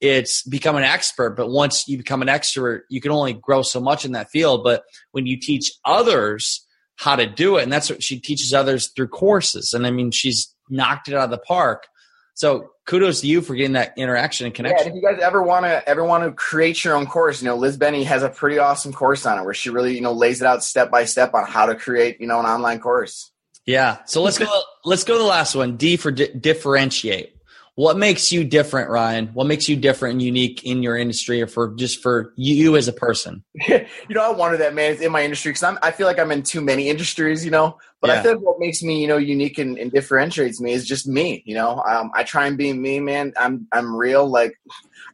it's 0.00 0.42
become 0.42 0.74
an 0.74 0.82
expert, 0.82 1.30
but 1.30 1.48
once 1.48 1.86
you 1.86 1.96
become 1.96 2.22
an 2.22 2.28
expert, 2.28 2.86
you 2.90 3.00
can 3.00 3.12
only 3.12 3.34
grow 3.34 3.62
so 3.62 3.80
much 3.80 4.04
in 4.04 4.12
that 4.12 4.30
field. 4.30 4.64
But 4.64 4.82
when 5.12 5.26
you 5.26 5.38
teach 5.38 5.72
others 5.84 6.66
how 6.96 7.16
to 7.16 7.26
do 7.26 7.56
it. 7.56 7.62
And 7.62 7.72
that's 7.72 7.90
what 7.90 8.02
she 8.02 8.18
teaches 8.20 8.52
others 8.52 8.88
through 8.88 9.08
courses. 9.08 9.72
And 9.72 9.86
I 9.86 9.90
mean, 9.90 10.10
she's 10.10 10.54
knocked 10.68 11.08
it 11.08 11.14
out 11.14 11.24
of 11.24 11.30
the 11.30 11.38
park. 11.38 11.86
So 12.34 12.70
kudos 12.86 13.20
to 13.20 13.28
you 13.28 13.40
for 13.42 13.54
getting 13.54 13.74
that 13.74 13.94
interaction 13.96 14.46
and 14.46 14.54
connection. 14.54 14.88
Yeah, 14.88 14.92
if 14.92 14.96
you 14.96 15.02
guys 15.02 15.20
ever 15.22 15.42
want 15.42 15.66
to 15.66 15.88
ever 15.88 16.04
want 16.04 16.24
to 16.24 16.32
create 16.32 16.82
your 16.84 16.96
own 16.96 17.06
course, 17.06 17.40
you 17.40 17.46
know, 17.46 17.56
Liz 17.56 17.76
Benney 17.76 18.04
has 18.04 18.24
a 18.24 18.28
pretty 18.28 18.58
awesome 18.58 18.92
course 18.92 19.24
on 19.24 19.38
it 19.38 19.44
where 19.44 19.54
she 19.54 19.70
really, 19.70 19.94
you 19.94 20.00
know, 20.00 20.12
lays 20.12 20.40
it 20.40 20.46
out 20.46 20.64
step 20.64 20.90
by 20.90 21.04
step 21.04 21.32
on 21.34 21.46
how 21.46 21.66
to 21.66 21.76
create, 21.76 22.20
you 22.20 22.26
know, 22.26 22.40
an 22.40 22.46
online 22.46 22.80
course. 22.80 23.30
Yeah. 23.66 23.98
So 24.06 24.20
let's 24.20 24.38
go 24.38 24.62
let's 24.84 25.04
go 25.04 25.14
to 25.14 25.18
the 25.18 25.24
last 25.24 25.54
one. 25.54 25.76
D 25.76 25.96
for 25.96 26.10
di- 26.10 26.32
differentiate. 26.32 27.36
What 27.76 27.96
makes 27.96 28.30
you 28.30 28.44
different, 28.44 28.88
Ryan? 28.88 29.28
What 29.34 29.48
makes 29.48 29.68
you 29.68 29.74
different 29.74 30.12
and 30.12 30.22
unique 30.22 30.62
in 30.62 30.84
your 30.84 30.96
industry, 30.96 31.42
or 31.42 31.48
for 31.48 31.74
just 31.74 32.00
for 32.00 32.32
you 32.36 32.76
as 32.76 32.86
a 32.86 32.92
person? 32.92 33.42
you 33.66 33.84
know, 34.10 34.22
I 34.22 34.30
wonder 34.30 34.56
that, 34.58 34.74
man. 34.74 34.92
It's 34.92 35.00
in 35.00 35.10
my 35.10 35.24
industry 35.24 35.50
because 35.50 35.76
I 35.82 35.90
feel 35.90 36.06
like 36.06 36.20
I'm 36.20 36.30
in 36.30 36.44
too 36.44 36.60
many 36.60 36.88
industries, 36.88 37.44
you 37.44 37.50
know. 37.50 37.76
But 38.00 38.10
yeah. 38.10 38.20
I 38.20 38.22
think 38.22 38.42
what 38.42 38.60
makes 38.60 38.80
me, 38.82 39.00
you 39.00 39.08
know, 39.08 39.16
unique 39.16 39.58
and, 39.58 39.76
and 39.76 39.90
differentiates 39.90 40.60
me 40.60 40.72
is 40.72 40.86
just 40.86 41.08
me. 41.08 41.42
You 41.46 41.56
know, 41.56 41.82
um, 41.82 42.12
I 42.14 42.22
try 42.22 42.46
and 42.46 42.56
be 42.56 42.72
me, 42.72 43.00
man. 43.00 43.32
I'm 43.36 43.66
I'm 43.72 43.96
real. 43.96 44.24
Like, 44.24 44.54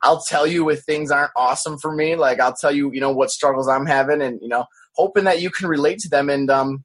I'll 0.03 0.21
tell 0.21 0.47
you 0.47 0.69
if 0.69 0.81
things 0.81 1.11
aren't 1.11 1.33
awesome 1.37 1.79
for 1.79 1.95
me. 1.95 2.15
Like, 2.15 2.41
I'll 2.41 2.55
tell 2.55 2.73
you, 2.73 2.93
you 2.93 3.01
know, 3.01 3.11
what 3.11 3.31
struggles 3.31 3.69
I'm 3.69 3.87
having, 3.87 4.21
and 4.21 4.39
you 4.43 4.49
know, 4.49 4.67
hoping 4.97 5.25
that 5.25 5.41
you 5.41 5.49
can 5.49 5.67
relate 5.67 6.01
to 6.01 6.11
them. 6.11 6.29
And 6.29 6.51
um, 6.51 6.85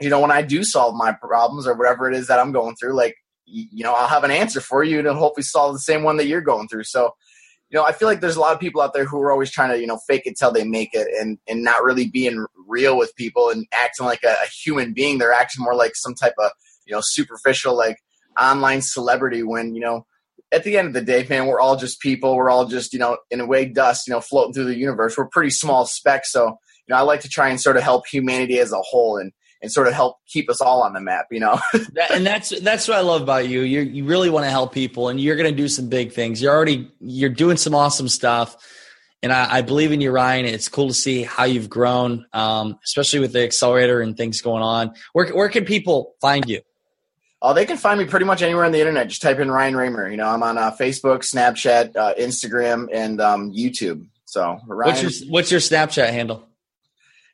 you 0.00 0.08
know, 0.08 0.20
when 0.20 0.30
I 0.30 0.42
do 0.42 0.62
solve 0.62 0.94
my 0.94 1.10
problems 1.10 1.66
or 1.66 1.74
whatever 1.74 2.08
it 2.08 2.14
is 2.14 2.28
that 2.28 2.38
I'm 2.38 2.52
going 2.52 2.76
through, 2.76 2.94
like 2.94 3.16
you 3.50 3.84
know, 3.84 3.92
I'll 3.92 4.08
have 4.08 4.24
an 4.24 4.30
answer 4.30 4.60
for 4.60 4.84
you 4.84 4.98
and 4.98 5.08
hopefully 5.08 5.42
solve 5.42 5.74
the 5.74 5.80
same 5.80 6.02
one 6.02 6.16
that 6.18 6.26
you're 6.26 6.40
going 6.40 6.68
through. 6.68 6.84
So, 6.84 7.14
you 7.68 7.78
know, 7.78 7.84
I 7.84 7.92
feel 7.92 8.08
like 8.08 8.20
there's 8.20 8.36
a 8.36 8.40
lot 8.40 8.54
of 8.54 8.60
people 8.60 8.80
out 8.80 8.94
there 8.94 9.04
who 9.04 9.20
are 9.20 9.30
always 9.30 9.50
trying 9.50 9.70
to, 9.70 9.80
you 9.80 9.86
know, 9.86 9.98
fake 10.08 10.22
it 10.26 10.36
till 10.36 10.52
they 10.52 10.64
make 10.64 10.90
it 10.92 11.08
and, 11.20 11.38
and 11.48 11.62
not 11.62 11.82
really 11.82 12.08
being 12.08 12.46
real 12.66 12.96
with 12.96 13.14
people 13.16 13.50
and 13.50 13.66
acting 13.72 14.06
like 14.06 14.22
a, 14.24 14.32
a 14.32 14.48
human 14.48 14.92
being. 14.92 15.18
They're 15.18 15.32
acting 15.32 15.62
more 15.62 15.74
like 15.74 15.92
some 15.94 16.14
type 16.14 16.34
of, 16.38 16.50
you 16.86 16.94
know, 16.94 17.00
superficial, 17.02 17.76
like 17.76 17.98
online 18.40 18.82
celebrity 18.82 19.42
when, 19.42 19.74
you 19.74 19.80
know, 19.80 20.06
at 20.52 20.64
the 20.64 20.78
end 20.78 20.88
of 20.88 20.94
the 20.94 21.00
day, 21.00 21.24
man, 21.28 21.46
we're 21.46 21.60
all 21.60 21.76
just 21.76 22.00
people. 22.00 22.34
We're 22.34 22.50
all 22.50 22.66
just, 22.66 22.92
you 22.92 22.98
know, 22.98 23.18
in 23.30 23.40
a 23.40 23.46
way, 23.46 23.66
dust, 23.66 24.08
you 24.08 24.12
know, 24.12 24.20
floating 24.20 24.52
through 24.52 24.64
the 24.64 24.76
universe. 24.76 25.16
We're 25.16 25.28
pretty 25.28 25.50
small 25.50 25.86
specks. 25.86 26.32
So, 26.32 26.46
you 26.46 26.56
know, 26.88 26.96
I 26.96 27.02
like 27.02 27.20
to 27.20 27.28
try 27.28 27.50
and 27.50 27.60
sort 27.60 27.76
of 27.76 27.84
help 27.84 28.08
humanity 28.08 28.58
as 28.58 28.72
a 28.72 28.80
whole. 28.80 29.16
And, 29.16 29.32
and 29.62 29.70
sort 29.70 29.86
of 29.86 29.92
help 29.92 30.18
keep 30.26 30.48
us 30.50 30.60
all 30.60 30.82
on 30.82 30.92
the 30.92 31.00
map, 31.00 31.26
you 31.30 31.40
know. 31.40 31.60
and 32.10 32.26
that's 32.26 32.58
that's 32.60 32.88
what 32.88 32.96
I 32.96 33.00
love 33.00 33.22
about 33.22 33.48
you. 33.48 33.60
You 33.60 33.80
you 33.80 34.04
really 34.04 34.30
want 34.30 34.44
to 34.46 34.50
help 34.50 34.72
people, 34.72 35.08
and 35.08 35.20
you're 35.20 35.36
going 35.36 35.50
to 35.50 35.56
do 35.56 35.68
some 35.68 35.88
big 35.88 36.12
things. 36.12 36.40
You're 36.40 36.54
already 36.54 36.90
you're 37.00 37.30
doing 37.30 37.56
some 37.56 37.74
awesome 37.74 38.08
stuff, 38.08 38.56
and 39.22 39.32
I, 39.32 39.58
I 39.58 39.62
believe 39.62 39.92
in 39.92 40.00
you, 40.00 40.10
Ryan. 40.10 40.46
It's 40.46 40.68
cool 40.68 40.88
to 40.88 40.94
see 40.94 41.22
how 41.22 41.44
you've 41.44 41.68
grown, 41.68 42.26
um, 42.32 42.78
especially 42.84 43.20
with 43.20 43.32
the 43.32 43.42
accelerator 43.42 44.00
and 44.00 44.16
things 44.16 44.40
going 44.40 44.62
on. 44.62 44.94
Where 45.12 45.28
where 45.28 45.48
can 45.48 45.64
people 45.64 46.14
find 46.20 46.48
you? 46.48 46.62
Oh, 47.42 47.54
they 47.54 47.64
can 47.64 47.78
find 47.78 47.98
me 47.98 48.04
pretty 48.04 48.26
much 48.26 48.42
anywhere 48.42 48.64
on 48.64 48.72
the 48.72 48.80
internet. 48.80 49.08
Just 49.08 49.22
type 49.22 49.38
in 49.38 49.50
Ryan 49.50 49.74
Raymer. 49.74 50.10
You 50.10 50.18
know, 50.18 50.28
I'm 50.28 50.42
on 50.42 50.58
uh, 50.58 50.72
Facebook, 50.72 51.20
Snapchat, 51.20 51.96
uh, 51.96 52.12
Instagram, 52.18 52.88
and 52.92 53.18
um, 53.18 53.50
YouTube. 53.50 54.06
So, 54.26 54.60
Ryan, 54.66 54.92
what's 54.92 55.02
your 55.02 55.30
what's 55.30 55.50
your 55.50 55.60
Snapchat 55.60 56.10
handle? 56.10 56.49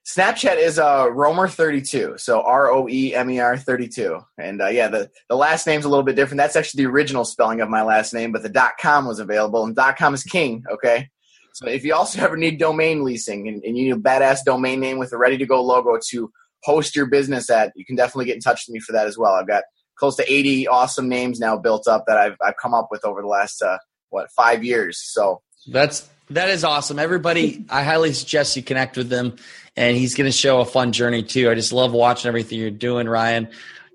Snapchat 0.07 0.57
is 0.57 0.79
uh, 0.79 1.07
Roemer32, 1.07 2.21
so 2.21 2.41
R 2.41 2.71
O 2.71 2.89
E 2.89 3.13
M 3.13 3.29
E 3.29 3.41
R 3.41 3.57
32. 3.57 4.21
And 4.39 4.63
uh, 4.63 4.69
yeah, 4.69 4.87
the, 4.87 5.11
the 5.29 5.35
last 5.35 5.67
name's 5.67 5.85
a 5.85 5.89
little 5.89 6.05
bit 6.05 6.15
different. 6.15 6.39
That's 6.39 6.55
actually 6.55 6.85
the 6.85 6.91
original 6.91 7.25
spelling 7.25 7.61
of 7.61 7.69
my 7.69 7.83
last 7.83 8.15
name, 8.15 8.31
but 8.31 8.45
the 8.45 8.49
dot 8.49 8.73
.com 8.81 9.07
was 9.07 9.19
available, 9.19 9.65
and 9.65 9.75
dot 9.75 9.97
.com 9.97 10.15
is 10.15 10.23
king, 10.23 10.63
okay? 10.73 11.11
So 11.55 11.67
if 11.67 11.85
you 11.85 11.93
also 11.93 12.21
ever 12.25 12.37
need 12.37 12.61
domain 12.61 13.03
leasing 13.03 13.49
and, 13.49 13.65
and 13.65 13.77
you 13.77 13.87
need 13.87 13.97
a 13.97 14.01
badass 14.01 14.45
domain 14.45 14.79
name 14.79 14.99
with 14.99 15.13
a 15.13 15.19
ready-to-go 15.19 15.61
logo 15.61 15.99
to 16.11 16.31
host 16.63 16.95
your 16.95 17.07
business 17.07 17.51
at, 17.51 17.73
you 17.75 17.85
can 17.85 17.97
definitely 17.97 18.27
get 18.27 18.37
in 18.37 18.41
touch 18.41 18.65
with 18.69 18.75
me 18.75 18.81
for 18.81 18.93
that 18.93 19.09
as 19.09 19.19
well. 19.19 19.33
I've 19.33 19.49
got 19.49 19.65
close 19.99 20.15
to 20.17 20.33
80 20.33 20.69
awesome 20.69 21.09
names 21.09 21.41
now 21.41 21.57
built 21.57 21.89
up 21.89 22.05
that 22.07 22.17
I've, 22.17 22.37
I've 22.45 22.57
come 22.63 22.75
up 22.75 22.89
with 22.93 23.05
over 23.05 23.23
the 23.23 23.29
last, 23.29 23.61
uh, 23.61 23.79
what, 24.11 24.31
five 24.37 24.63
years. 24.63 25.03
So 25.03 25.43
that's 25.67 26.09
that 26.31 26.49
is 26.49 26.65
awesome. 26.65 26.99
Everybody, 26.99 27.65
I 27.69 27.83
highly 27.83 28.13
suggest 28.13 28.57
you 28.57 28.63
connect 28.63 28.97
with 28.97 29.09
them 29.09 29.37
and 29.77 29.97
he's 29.97 30.15
going 30.15 30.27
to 30.31 30.37
show 30.37 30.61
a 30.61 30.65
fun 30.65 30.93
journey 30.93 31.23
too. 31.23 31.51
I 31.51 31.55
just 31.55 31.73
love 31.73 31.93
watching 31.93 32.29
everything 32.29 32.59
you're 32.59 32.71
doing, 32.71 33.09
Ryan. 33.09 33.49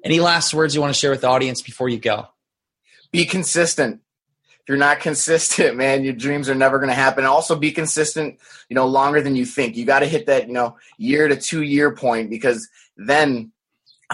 Any 0.03 0.19
last 0.19 0.53
words 0.53 0.75
you 0.75 0.81
want 0.81 0.93
to 0.93 0.99
share 0.99 1.11
with 1.11 1.21
the 1.21 1.27
audience 1.27 1.61
before 1.61 1.89
you 1.89 1.99
go? 1.99 2.27
Be 3.11 3.25
consistent. 3.25 4.01
If 4.51 4.69
you're 4.69 4.77
not 4.77 4.99
consistent, 4.99 5.75
man, 5.77 6.03
your 6.03 6.13
dreams 6.13 6.49
are 6.49 6.55
never 6.55 6.77
going 6.77 6.89
to 6.89 6.95
happen. 6.95 7.25
also 7.25 7.55
be 7.55 7.71
consistent, 7.71 8.39
you 8.69 8.75
know, 8.75 8.85
longer 8.85 9.21
than 9.21 9.35
you 9.35 9.45
think. 9.45 9.75
You 9.75 9.85
got 9.85 9.99
to 9.99 10.07
hit 10.07 10.27
that, 10.27 10.47
you 10.47 10.53
know, 10.53 10.77
year 10.97 11.27
to 11.27 11.35
two 11.35 11.63
year 11.63 11.95
point 11.95 12.29
because 12.29 12.67
then 12.95 13.51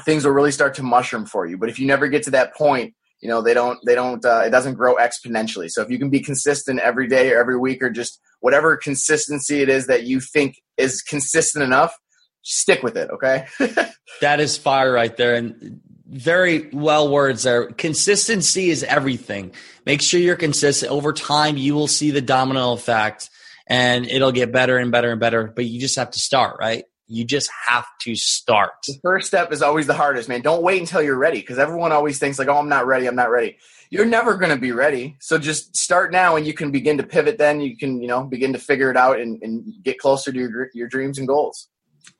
things 0.05 0.25
will 0.25 0.31
really 0.31 0.51
start 0.51 0.75
to 0.75 0.83
mushroom 0.83 1.25
for 1.25 1.45
you. 1.45 1.57
But 1.57 1.69
if 1.69 1.79
you 1.79 1.87
never 1.87 2.07
get 2.07 2.23
to 2.23 2.31
that 2.31 2.55
point, 2.55 2.93
you 3.19 3.27
know, 3.27 3.41
they 3.41 3.53
don't, 3.53 3.79
they 3.85 3.95
don't, 3.95 4.23
uh, 4.23 4.43
it 4.45 4.51
doesn't 4.51 4.75
grow 4.75 4.95
exponentially. 4.95 5.69
So 5.71 5.81
if 5.81 5.89
you 5.89 5.97
can 5.97 6.09
be 6.09 6.19
consistent 6.19 6.79
every 6.79 7.07
day 7.07 7.31
or 7.31 7.39
every 7.39 7.57
week 7.57 7.81
or 7.81 7.89
just 7.89 8.21
whatever 8.41 8.77
consistency 8.77 9.61
it 9.61 9.69
is 9.69 9.87
that 9.87 10.03
you 10.03 10.19
think 10.19 10.61
is 10.77 11.01
consistent 11.01 11.63
enough, 11.63 11.93
stick 12.41 12.83
with 12.83 12.97
it, 12.97 13.09
okay? 13.11 13.47
that 14.21 14.39
is 14.39 14.57
fire 14.57 14.91
right 14.91 15.15
there. 15.17 15.35
And 15.35 15.81
very 16.07 16.69
well 16.71 17.09
words 17.09 17.43
there. 17.43 17.67
Consistency 17.67 18.69
is 18.69 18.83
everything. 18.83 19.51
Make 19.85 20.01
sure 20.01 20.19
you're 20.19 20.35
consistent. 20.35 20.91
Over 20.91 21.13
time, 21.13 21.57
you 21.57 21.75
will 21.75 21.87
see 21.87 22.11
the 22.11 22.21
domino 22.21 22.73
effect 22.73 23.29
and 23.67 24.05
it'll 24.05 24.31
get 24.31 24.51
better 24.51 24.77
and 24.77 24.91
better 24.91 25.11
and 25.11 25.19
better, 25.19 25.51
but 25.53 25.65
you 25.65 25.79
just 25.81 25.97
have 25.97 26.11
to 26.11 26.19
start, 26.19 26.57
right? 26.59 26.85
You 27.07 27.25
just 27.25 27.49
have 27.65 27.85
to 28.01 28.15
start. 28.15 28.71
The 28.85 28.97
first 29.01 29.27
step 29.27 29.51
is 29.51 29.61
always 29.61 29.87
the 29.87 29.93
hardest, 29.93 30.29
man. 30.29 30.41
Don't 30.41 30.61
wait 30.61 30.79
until 30.79 31.01
you're 31.01 31.17
ready 31.17 31.39
because 31.39 31.57
everyone 31.57 31.91
always 31.91 32.19
thinks, 32.19 32.39
like, 32.39 32.47
oh, 32.47 32.57
I'm 32.57 32.69
not 32.69 32.85
ready, 32.85 33.07
I'm 33.07 33.15
not 33.15 33.29
ready 33.29 33.57
you're 33.89 34.05
never 34.05 34.35
going 34.35 34.51
to 34.51 34.59
be 34.59 34.71
ready. 34.71 35.17
So 35.19 35.37
just 35.37 35.75
start 35.75 36.11
now 36.11 36.35
and 36.35 36.45
you 36.45 36.53
can 36.53 36.71
begin 36.71 36.97
to 36.97 37.03
pivot 37.03 37.37
then. 37.37 37.61
You 37.61 37.77
can, 37.77 38.01
you 38.01 38.07
know, 38.07 38.23
begin 38.23 38.53
to 38.53 38.59
figure 38.59 38.89
it 38.91 38.97
out 38.97 39.19
and, 39.19 39.41
and 39.41 39.73
get 39.83 39.99
closer 39.99 40.31
to 40.31 40.37
your, 40.37 40.69
your 40.73 40.87
dreams 40.87 41.17
and 41.17 41.27
goals. 41.27 41.67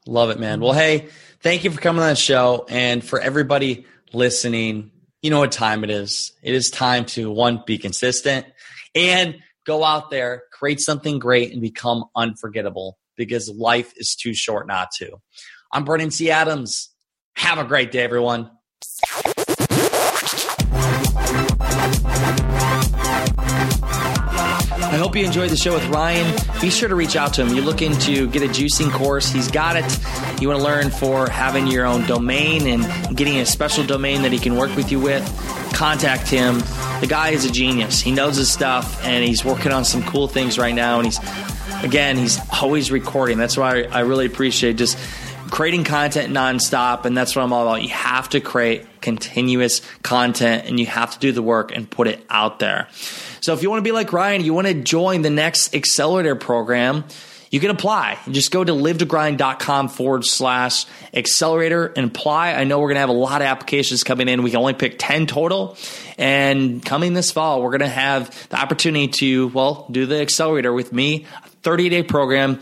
Love 0.06 0.30
it, 0.30 0.40
man. 0.40 0.62
Well, 0.62 0.74
hey, 0.74 1.10
thank 1.42 1.64
you 1.64 1.72
for 1.72 1.82
coming 1.82 2.02
on 2.02 2.10
the 2.10 2.16
show. 2.16 2.66
And 2.70 3.04
for 3.04 3.20
everybody 3.20 3.86
listening, 4.14 4.92
you 5.22 5.30
know 5.30 5.40
what 5.40 5.52
time 5.52 5.84
it 5.84 5.90
is. 5.90 6.32
It 6.42 6.54
is 6.54 6.70
time 6.70 7.06
to 7.06 7.30
one, 7.30 7.64
be 7.66 7.78
consistent 7.78 8.46
and 8.96 9.38
go 9.66 9.84
out 9.84 10.10
there, 10.10 10.44
create 10.52 10.80
something 10.80 11.20
great 11.20 11.52
and 11.52 11.62
become 11.62 12.06
unforgettable 12.16 12.98
because 13.18 13.50
life 13.50 13.94
is 13.98 14.16
too 14.16 14.34
short 14.34 14.68
not 14.68 14.92
to. 15.00 15.18
I'm 15.72 15.84
Brandon 15.84 16.10
T. 16.10 16.32
Adams. 16.32 16.90
Have 17.36 17.58
a 17.58 17.66
great 17.66 17.92
day, 17.92 18.04
everyone. 18.04 18.50
I 24.90 24.96
hope 24.96 25.18
you 25.18 25.26
enjoyed 25.26 25.50
the 25.50 25.58
show 25.58 25.74
with 25.74 25.86
Ryan. 25.90 26.34
Be 26.62 26.70
sure 26.70 26.88
to 26.88 26.96
reach 26.96 27.18
out 27.18 27.34
to 27.34 27.46
him. 27.46 27.54
You're 27.54 27.66
looking 27.66 27.92
to 28.00 28.26
get 28.30 28.42
a 28.42 28.48
juicing 28.48 28.90
course, 28.90 29.30
he's 29.30 29.52
got 29.52 29.76
it. 29.76 30.42
You 30.42 30.48
want 30.48 30.62
to 30.62 30.66
learn 30.66 30.92
for 30.92 31.30
having 31.30 31.68
your 31.68 31.86
own 31.86 32.08
domain 32.08 32.68
and 32.68 33.16
getting 33.16 33.38
a 33.38 33.46
special 33.46 33.84
domain 33.84 34.22
that 34.22 34.32
he 34.32 34.40
can 34.40 34.56
work 34.56 34.74
with 34.78 34.90
you 34.90 35.02
with, 35.02 35.24
contact 35.74 36.30
him. 36.30 36.60
The 37.02 37.08
guy 37.08 37.32
is 37.32 37.44
a 37.44 37.52
genius. 37.52 38.00
He 38.00 38.12
knows 38.12 38.38
his 38.38 38.50
stuff 38.50 39.04
and 39.04 39.26
he's 39.26 39.44
working 39.44 39.74
on 39.74 39.84
some 39.84 40.04
cool 40.04 40.30
things 40.30 40.58
right 40.58 40.74
now 40.74 41.00
and 41.00 41.06
he's 41.06 41.20
again, 41.84 42.18
he's 42.18 42.40
always 42.62 42.90
recording. 42.90 43.38
That's 43.38 43.58
why 43.58 43.84
I 43.84 44.00
really 44.00 44.26
appreciate 44.26 44.78
just 44.78 44.98
creating 45.52 45.84
content 45.84 46.34
nonstop. 46.34 47.06
And 47.06 47.16
that's 47.16 47.36
what 47.36 47.44
I'm 47.44 47.52
all 47.52 47.64
about. 47.64 47.84
You 47.84 47.90
have 47.90 48.30
to 48.30 48.40
create 48.40 49.02
continuous 49.02 49.82
content 50.02 50.66
and 50.66 50.80
you 50.80 50.86
have 50.86 51.12
to 51.12 51.20
do 51.20 51.32
the 51.34 51.42
work 51.42 51.76
and 51.76 51.90
put 51.90 52.08
it 52.08 52.26
out 52.30 52.60
there. 52.60 52.88
So 53.42 53.54
if 53.54 53.62
you 53.62 53.70
want 53.70 53.80
to 53.80 53.88
be 53.88 53.92
like 53.92 54.14
Ryan, 54.14 54.44
you 54.44 54.54
want 54.54 54.68
to 54.68 54.74
join 54.74 55.22
the 55.22 55.30
next 55.30 55.76
accelerator 55.76 56.36
program, 56.36 57.06
you 57.50 57.60
can 57.60 57.70
apply. 57.70 58.18
Just 58.30 58.52
go 58.52 58.64
to 58.64 58.74
livetogrind.com 58.74 59.90
forward 59.90 60.26
slash 60.26 60.86
accelerator 61.14 61.88
and 61.96 62.08
apply. 62.08 62.52
I 62.52 62.66
know 62.66 62.80
we're 62.80 62.88
going 62.88 62.96
to 62.96 63.02
have 63.02 63.10
a 63.10 63.14
lot 63.14 63.42
of 63.42 63.48
applications 63.48 64.04
coming 64.04 64.28
in. 64.28 64.44
We 64.44 64.52
can 64.52 64.60
only 64.60 64.74
pick 64.74 64.96
10 64.98 65.28
total. 65.28 65.78
And 66.18 66.84
coming 66.84 67.14
this 67.14 67.32
fall, 67.32 67.62
we're 67.62 67.70
going 67.70 67.82
to 67.82 67.88
have 67.88 68.50
the 68.50 68.60
opportunity 68.60 69.08
to, 69.08 69.48
well, 69.50 69.88
do 69.90 70.06
the 70.06 70.20
accelerator 70.20 70.74
with 70.74 70.92
me, 70.92 71.26
a 71.44 71.50
30 71.64 71.90
day 71.90 72.04
program. 72.04 72.60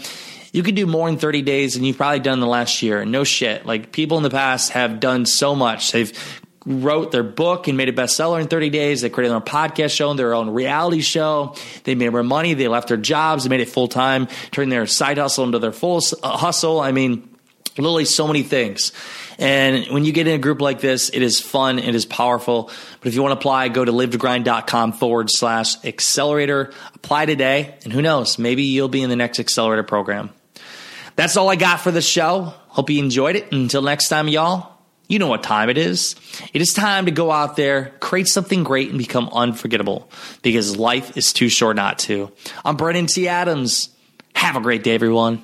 You 0.51 0.63
can 0.63 0.75
do 0.75 0.85
more 0.85 1.09
in 1.09 1.17
30 1.17 1.41
days 1.41 1.73
than 1.73 1.83
you've 1.83 1.97
probably 1.97 2.19
done 2.19 2.35
in 2.35 2.39
the 2.39 2.47
last 2.47 2.81
year. 2.81 3.03
No 3.03 3.23
shit. 3.23 3.65
Like 3.65 3.91
people 3.91 4.17
in 4.17 4.23
the 4.23 4.29
past 4.29 4.71
have 4.71 4.99
done 4.99 5.25
so 5.25 5.53
much. 5.55 5.91
They've 5.91 6.13
wrote 6.65 7.11
their 7.11 7.23
book 7.23 7.67
and 7.67 7.77
made 7.77 7.89
a 7.89 7.93
bestseller 7.93 8.41
in 8.41 8.47
30 8.47 8.69
days. 8.69 9.01
They 9.01 9.09
created 9.09 9.29
their 9.29 9.37
own 9.37 9.43
podcast 9.43 9.95
show 9.95 10.09
and 10.09 10.17
their 10.17 10.33
own 10.33 10.49
reality 10.49 11.01
show. 11.01 11.55
They 11.83 11.95
made 11.95 12.09
more 12.09 12.23
money. 12.23 12.53
They 12.53 12.67
left 12.67 12.87
their 12.87 12.97
jobs. 12.97 13.43
They 13.43 13.49
made 13.49 13.61
it 13.61 13.69
full 13.69 13.87
time, 13.87 14.27
turned 14.51 14.71
their 14.71 14.87
side 14.87 15.17
hustle 15.17 15.43
into 15.43 15.59
their 15.59 15.71
full 15.71 16.01
uh, 16.23 16.37
hustle. 16.37 16.79
I 16.79 16.91
mean, 16.91 17.29
literally 17.77 18.05
so 18.05 18.27
many 18.27 18.43
things. 18.43 18.91
And 19.37 19.87
when 19.87 20.05
you 20.05 20.13
get 20.13 20.27
in 20.27 20.35
a 20.35 20.37
group 20.37 20.61
like 20.61 20.79
this, 20.79 21.09
it 21.09 21.21
is 21.21 21.41
fun, 21.41 21.77
it 21.77 21.93
is 21.93 22.05
powerful. 22.05 22.71
But 22.99 23.07
if 23.07 23.15
you 23.15 23.21
want 23.21 23.33
to 23.33 23.37
apply, 23.37 23.67
go 23.67 23.83
to 23.83 23.91
livetogrind.com 23.91 24.93
forward 24.93 25.29
slash 25.29 25.83
accelerator. 25.83 26.71
Apply 26.93 27.25
today, 27.25 27.75
and 27.83 27.91
who 27.91 28.01
knows, 28.01 28.39
maybe 28.39 28.63
you'll 28.63 28.87
be 28.87 29.01
in 29.01 29.09
the 29.09 29.15
next 29.17 29.39
accelerator 29.39 29.83
program. 29.83 30.29
That's 31.17 31.37
all 31.37 31.49
I 31.49 31.55
got 31.55 31.81
for 31.81 31.91
the 31.91 32.01
show. 32.01 32.53
Hope 32.69 32.89
you 32.89 32.99
enjoyed 32.99 33.35
it. 33.35 33.51
Until 33.51 33.81
next 33.81 34.09
time, 34.09 34.27
y'all. 34.27 34.74
You 35.07 35.19
know 35.19 35.27
what 35.27 35.43
time 35.43 35.69
it 35.69 35.77
is. 35.77 36.15
It 36.53 36.61
is 36.61 36.73
time 36.73 37.05
to 37.05 37.11
go 37.11 37.31
out 37.31 37.55
there, 37.55 37.93
create 37.99 38.27
something 38.27 38.63
great, 38.63 38.89
and 38.89 38.97
become 38.97 39.29
unforgettable 39.31 40.09
because 40.41 40.77
life 40.77 41.15
is 41.15 41.31
too 41.31 41.49
short 41.49 41.75
not 41.75 41.99
to. 41.99 42.31
I'm 42.63 42.75
Brandon 42.75 43.05
T. 43.05 43.27
Adams. 43.27 43.89
Have 44.33 44.55
a 44.55 44.61
great 44.61 44.83
day, 44.83 44.95
everyone. 44.95 45.43